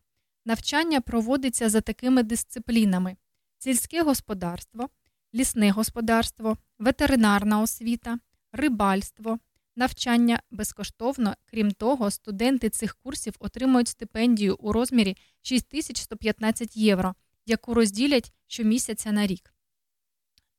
[0.48, 3.16] Навчання проводиться за такими дисциплінами:
[3.58, 4.88] сільське господарство,
[5.34, 8.18] лісне господарство, ветеринарна освіта,
[8.52, 9.38] рибальство,
[9.76, 11.34] навчання безкоштовно.
[11.44, 17.14] Крім того, студенти цих курсів отримують стипендію у розмірі 6115 євро,
[17.46, 19.54] яку розділять щомісяця на рік.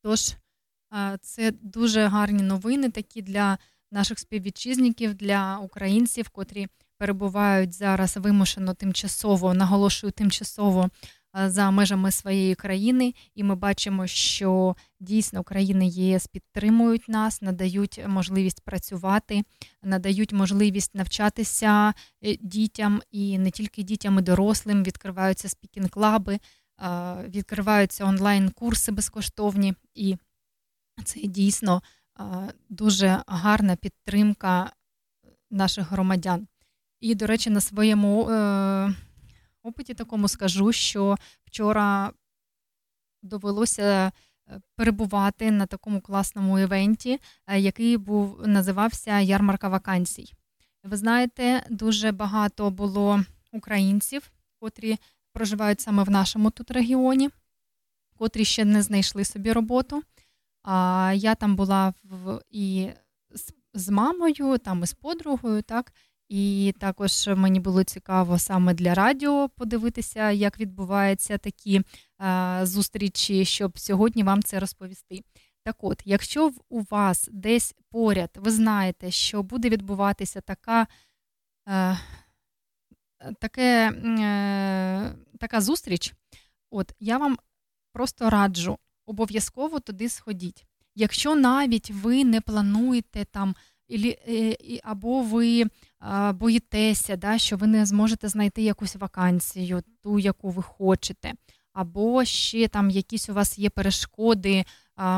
[0.01, 0.33] Тож,
[1.21, 3.57] це дуже гарні новини такі для
[3.91, 6.67] наших співвітчизників, для українців, котрі
[6.99, 10.89] перебувають зараз вимушено тимчасово, наголошую тимчасово
[11.45, 18.61] за межами своєї країни, і ми бачимо, що дійсно країни ЄС підтримують нас, надають можливість
[18.61, 19.43] працювати,
[19.83, 21.93] надають можливість навчатися
[22.23, 24.83] е, дітям і не тільки дітям, і дорослим.
[24.83, 26.39] Відкриваються speaking club и,
[27.27, 30.17] відкриваються онлайн-курси безкоштовні, і
[31.05, 31.81] це дійсно
[32.69, 34.71] дуже гарна підтримка
[35.51, 36.47] наших громадян.
[36.99, 38.93] І, до речі, на своєму е,
[39.63, 42.11] опиті такому скажу, що вчора
[43.21, 44.11] довелося
[44.49, 50.33] е, перебувати на такому класному івенті, е, який був називався Ярмарка вакансій.
[50.83, 54.97] Ви знаєте, дуже багато було українців, котрі
[55.33, 57.29] проживають саме в нашому тут регіоні,
[58.17, 60.03] котрі ще не знайшли собі роботу.
[60.63, 62.89] А я там була в і
[63.29, 65.93] з, з мамою, там і з подругою, так.
[66.29, 71.81] І також мені було цікаво саме для радіо подивитися, як відбуваються такі
[72.21, 75.23] е, зустрічі, щоб сьогодні вам це розповісти.
[75.63, 80.87] Так от, якщо у вас десь поряд ви знаєте, що буде відбуватися така
[81.69, 81.97] е,
[83.39, 86.13] таке, е, така зустріч,
[86.71, 87.37] от я вам
[87.93, 90.65] просто раджу, обов'язково туди сходіть.
[90.95, 93.55] Якщо навіть ви не плануєте там
[93.91, 95.65] Е, або ви
[96.33, 101.33] боїтеся, да, що ви не зможете знайти якусь вакансію, ту, яку ви хочете,
[101.73, 104.65] або ще там якісь у вас є перешкоди,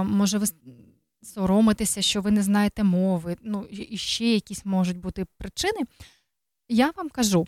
[0.04, 0.46] може ви
[1.24, 5.80] соромитеся, що ви не знаєте мови, ну і ще якісь можуть бути причини.
[6.70, 7.48] Я вам кажу: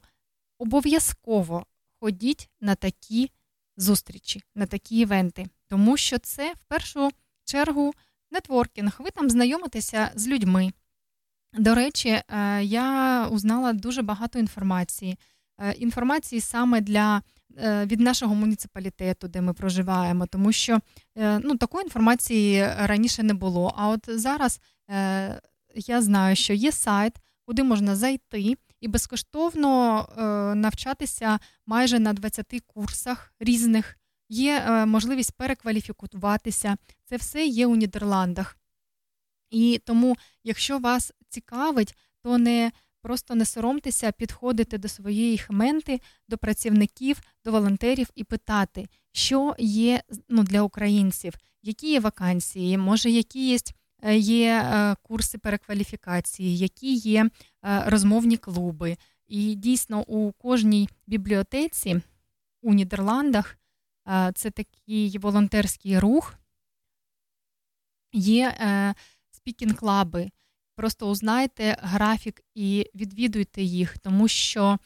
[0.57, 1.65] обов'язково
[1.99, 3.31] ходіть на такі
[3.77, 7.11] зустрічі, на такі івенти, тому що це в першу
[7.45, 7.93] чергу
[8.31, 8.95] нетворкінг.
[8.99, 10.71] Ви там знайомитеся з людьми.
[11.57, 15.17] До речі, е, я узнала дуже багато інформації.
[15.59, 17.21] Е, інформації саме для
[17.57, 20.79] е, від нашого муніципалітету, де ми проживаємо, тому що
[21.15, 23.73] ну, такої інформації раніше не було.
[23.77, 24.59] А от зараз
[25.75, 27.13] я знаю, що є сайт,
[27.45, 30.07] куди можна зайти і безкоштовно
[30.55, 33.97] навчатися майже на 20 курсах різних.
[34.29, 36.77] Є можливість перекваліфікуватися.
[37.05, 38.57] Це все є у Нідерландах.
[39.53, 42.71] І тому, якщо вас цікавить, то не
[43.01, 45.99] просто не соромтеся підходити до своєї хменти,
[46.29, 53.09] до працівників, до волонтерів і питати, що є ну, для українців, які є вакансії, може,
[53.09, 53.57] які є.
[54.05, 57.29] Е, є е, курси перекваліфікації, які є
[57.65, 58.97] е, розмовні клуби.
[59.27, 62.01] І дійсно у кожній бібліотеці
[62.61, 63.57] у Нідерландах
[64.35, 66.35] це такий волонтерський рух,
[68.13, 68.55] є
[69.43, 70.31] speaking club и.
[70.75, 74.77] Просто узнайте графік і відвідуйте їх, тому що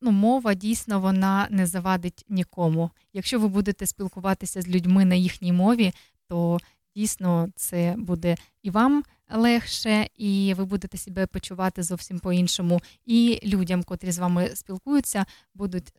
[0.00, 2.90] ну, мова дійсно вона не завадить нікому.
[3.12, 5.92] Якщо ви будете спілкуватися з людьми на їхній мові,
[6.28, 6.58] то
[6.96, 12.80] дійсно це буде і вам легше, і ви будете себе почувати зовсім по-іншому.
[13.04, 15.94] І людям, котрі з вами спілкуються, будуть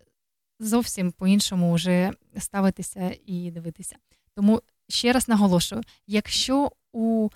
[0.60, 3.96] зовсім по-іншому вже ставитися і дивитися.
[4.36, 7.30] Тому ще раз наголошую: якщо у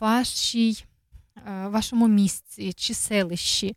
[0.00, 0.84] вашій,
[1.46, 3.76] е, вашому місці чи селищі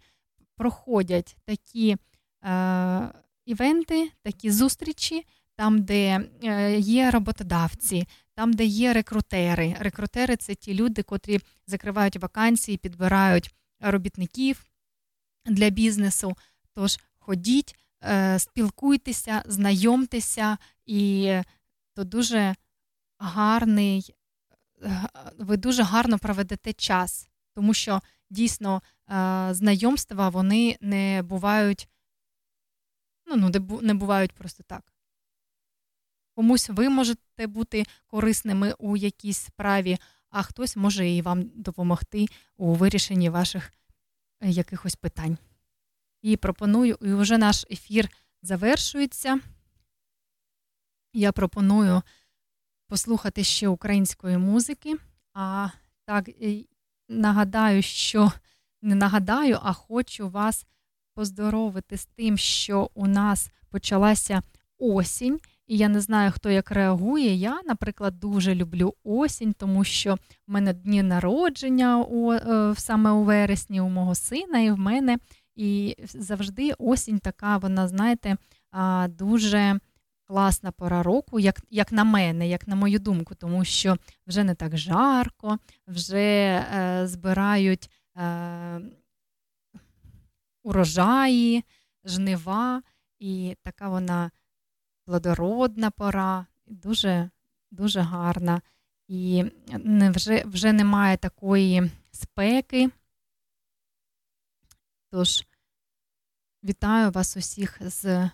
[0.55, 1.97] проходять такі
[2.43, 3.09] е,
[3.45, 5.25] івенти, такі зустрічі,
[5.55, 9.75] там, де е, є роботодавці, там, де є рекрутери.
[9.79, 14.65] Рекрутери це ті люди, котрі закривають вакансії, підбирають робітників
[15.45, 16.37] для бізнесу.
[16.73, 17.75] Тож ходіть,
[18.37, 21.33] спілкуйтеся, знайомтеся, і
[21.93, 22.55] то дуже
[23.17, 24.15] гарний
[25.37, 28.81] ви дуже гарно проведете час, тому що дійсно
[29.51, 31.89] знайомства вони не бувають,
[33.25, 33.51] ну,
[33.81, 34.93] не бувають просто так.
[36.35, 39.97] Комусь ви можете бути корисними у якійсь справі,
[40.29, 42.25] а хтось може і вам допомогти
[42.57, 43.73] у вирішенні ваших
[44.41, 45.37] е, якихось питань.
[46.21, 48.09] І пропоную, і вже наш ефір
[48.41, 49.39] завершується.
[51.13, 52.01] Я пропоную
[52.91, 54.95] послухати ще української музики.
[55.33, 55.67] А
[56.05, 56.29] так
[57.09, 58.31] нагадаю, що
[58.81, 60.65] не нагадаю, а хочу вас
[61.13, 64.41] поздоровити з тим, що у нас почалася
[64.77, 65.39] осінь.
[65.67, 67.35] І я не знаю, хто як реагує.
[67.35, 73.23] Я, наприклад, дуже люблю осінь, тому що в мене дні народження у, е, саме у
[73.23, 75.17] вересні у мого сина і в мене.
[75.55, 78.37] І завжди осінь така, вона, знаєте,
[79.09, 79.79] дуже
[80.31, 83.97] класна пора року, як як на мене, як на мою думку, тому що
[84.27, 88.81] вже не так жарко, вже е, збирають е,
[90.63, 91.63] урожаї,
[92.05, 92.81] жнива,
[93.19, 94.31] і така вона
[95.05, 97.29] плодородна пора, дуже
[97.71, 98.61] дуже гарна.
[99.07, 99.45] І
[99.79, 102.89] не, вже, вже немає такої спеки.
[105.09, 105.43] Тож,
[106.63, 108.29] вітаю вас усіх з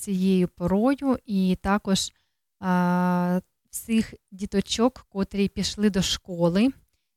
[0.00, 2.12] цією порою, і також
[2.60, 3.40] а,
[3.70, 6.72] всіх діточок, котрі пішли до школи,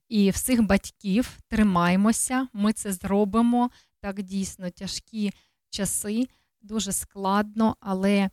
[0.10, 3.70] і всіх батьків тримаймося, ми це зробимо.
[4.00, 5.32] Так дійсно тяжкі
[5.70, 6.28] часи,
[6.62, 8.30] дуже складно, але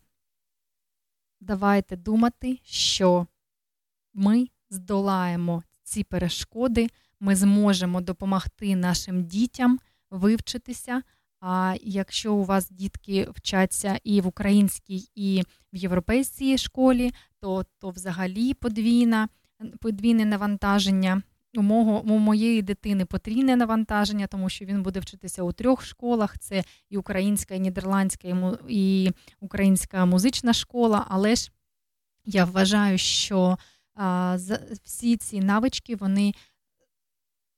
[1.41, 3.27] давайте думати, що
[4.15, 6.89] ми здолаємо ці перешкоди,
[7.21, 9.79] ми зможемо допомогти нашим дітям
[10.11, 11.03] вивчитися.
[11.41, 15.43] А якщо у вас дітки вчаться і в українській, і
[15.73, 19.29] в європейській школі, то то взагалі подвійна,
[19.81, 21.23] подвійне навантаження.
[21.55, 26.39] У мого у моєї дитини потрійне навантаження, тому що він буде вчитися у трьох школах:
[26.39, 29.11] це і українська, і нідерландська, і
[29.41, 31.07] українська музична школа.
[31.09, 31.51] Але ж
[32.25, 33.59] я вважаю, що
[33.95, 34.39] а,
[34.85, 36.35] всі ці навички вони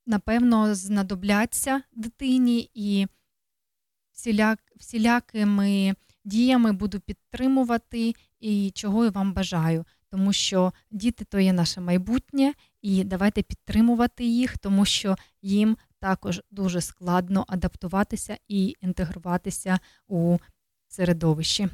[0.07, 3.07] напевно знадобляться дитині і
[4.13, 5.95] всіляк, всілякими
[6.25, 9.85] діями буду підтримувати і чого я вам бажаю.
[10.11, 12.53] Тому що діти то є наше майбутнє,
[12.83, 19.79] і давайте підтримувати їх, тому що їм також дуже складно адаптуватися і інтегруватися
[20.09, 20.39] у
[20.89, 21.69] середовище.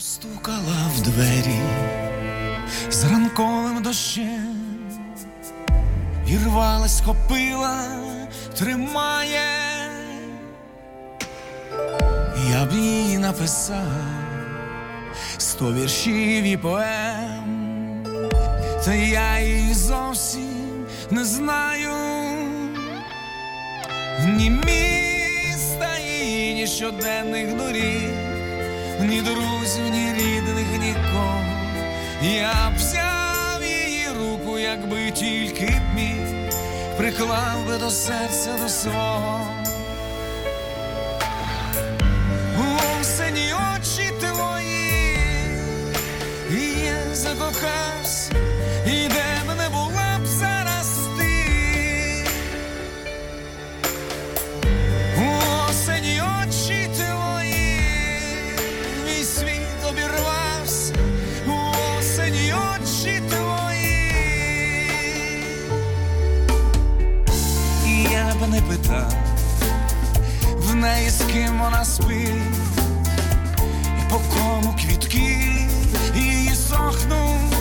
[0.00, 1.60] Постукала в двері.
[2.90, 4.56] З ранковим дощем
[6.26, 7.84] і рвалась, хопила,
[8.58, 9.40] тримає,
[12.50, 13.92] я б їй написав
[15.38, 18.04] сто віршів і поем,
[18.84, 21.90] та я її зовсім не знаю.
[24.26, 28.29] Ні міста її, ні щоденних доріг,
[29.04, 31.44] ні друзів, ні рідних, нікого.
[32.22, 36.50] Я б взяв її руку, якби тільки б міг,
[36.96, 39.46] приклав би до серця до свого.
[42.58, 45.04] У сині очі твої,
[46.50, 48.32] і я закохався,
[48.86, 49.08] і
[71.60, 72.32] вона спить,
[73.98, 75.36] і по кому квітки
[76.16, 77.56] її сохнуть.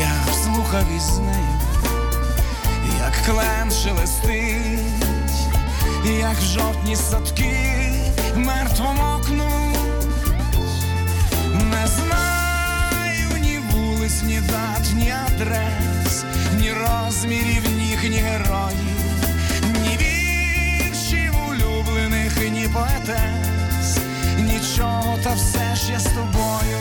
[0.00, 1.60] Я вслухав із нею,
[2.98, 4.80] як клен шелестить,
[6.18, 7.56] як в жовтні садки
[8.36, 9.78] мертво мокнуть.
[11.54, 16.24] Не знаю ні вулиць, ні дат, ні адрес,
[16.60, 17.62] ні розмірів,
[18.02, 18.89] ні героїв,
[22.72, 23.98] поетес,
[24.38, 26.78] нічого, та все ж я з тобою.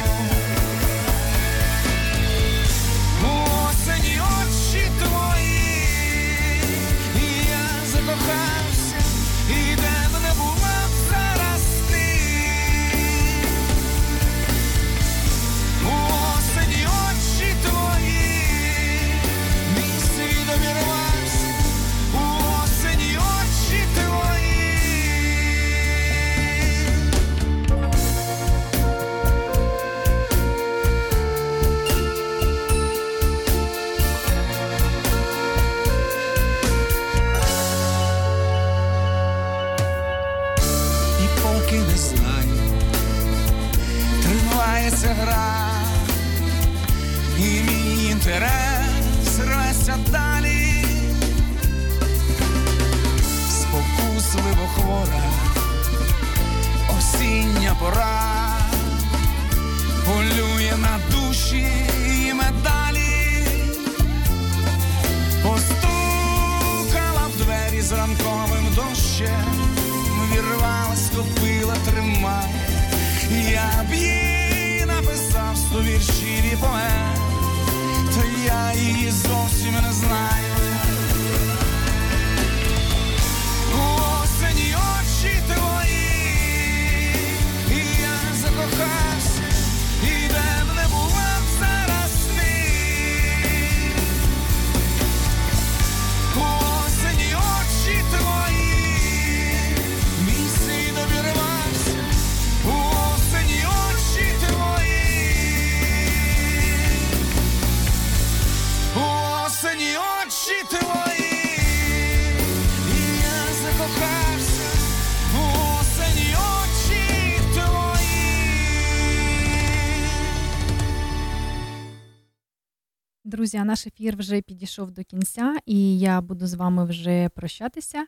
[123.49, 128.07] Друзі, наш ефір вже підійшов до кінця, і я буду з вами вже прощатися.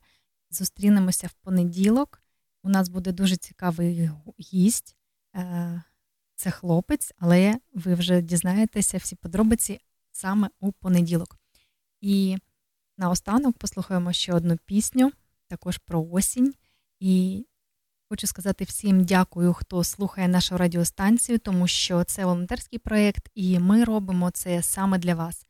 [0.52, 2.24] Зустрінемося в понеділок.
[2.64, 4.10] У нас буде дуже цікавий
[4.40, 4.96] гість.
[5.36, 5.84] Е,
[6.36, 9.80] Це хлопець, але ви вже дізнаєтеся всі подробиці
[10.12, 11.38] саме у понеділок.
[12.02, 12.38] І
[12.98, 15.12] наостанок послухаємо ще одну пісню,
[15.48, 16.54] також про осінь.
[17.00, 17.46] І
[18.12, 23.84] хочу сказати всім дякую, хто слухає нашу радіостанцію, тому що це волонтерський проєкт, і ми
[23.84, 25.48] робимо це саме для вас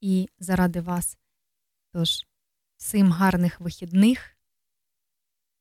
[0.00, 1.18] і заради вас.
[1.92, 2.26] Тож,
[2.76, 4.36] всім гарних вихідних.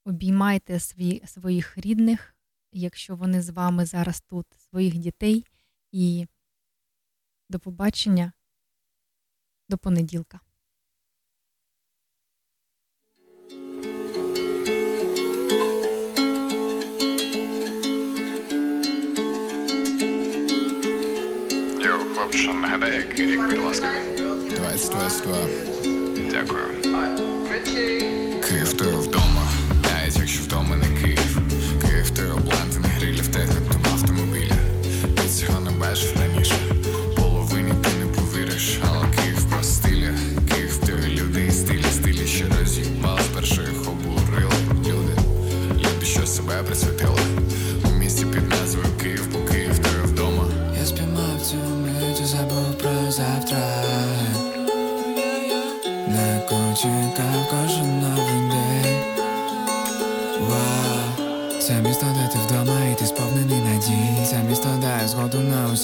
[0.05, 2.35] Обіймайте свій, своїх рідних,
[2.71, 5.45] якщо вони з вами зараз тут, своїх дітей.
[5.91, 6.27] І
[7.49, 8.33] до побачення
[9.69, 10.39] до понеділка.
[22.33, 23.87] Хлопче, нагадай, який рік, будь ласка.
[24.49, 25.35] 2022.
[26.31, 26.63] Дякую.
[28.49, 29.47] Київ ти вдома,
[29.83, 31.37] навіть якщо вдома не Київ.
[31.81, 34.55] Київ ти обланти не грилів, техніку автомобіля.
[35.15, 36.55] Ти цього не бачив раніше.
[37.15, 40.13] Половині ти не повіриш, але Київ про стиля.
[40.53, 45.15] Київ ти люди і стилі, стилі, що роз'їбали, перших обурили люди.
[45.71, 46.92] Люди, що себе присвятили.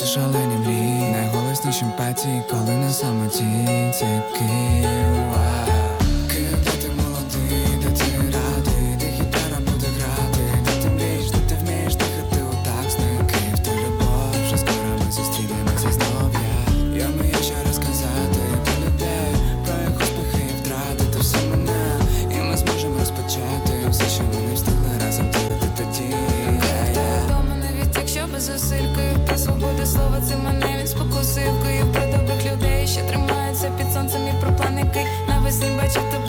[0.10, 3.44] шалені мрії, найголосніші емпатії, коли на самоті
[3.99, 5.78] такий.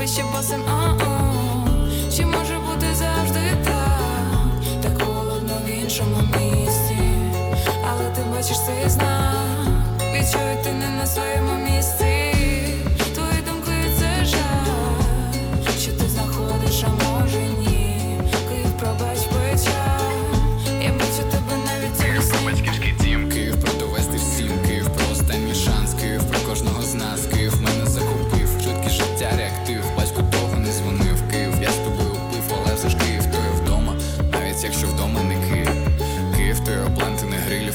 [0.00, 0.99] Bawię się basem, a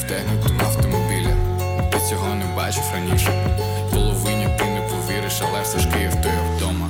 [0.08, 1.34] техніку автомобіля.
[1.92, 3.58] Ти цього не бачив раніше.
[3.90, 6.85] Половині ти не повіриш, але все ж Київ, то я вдома.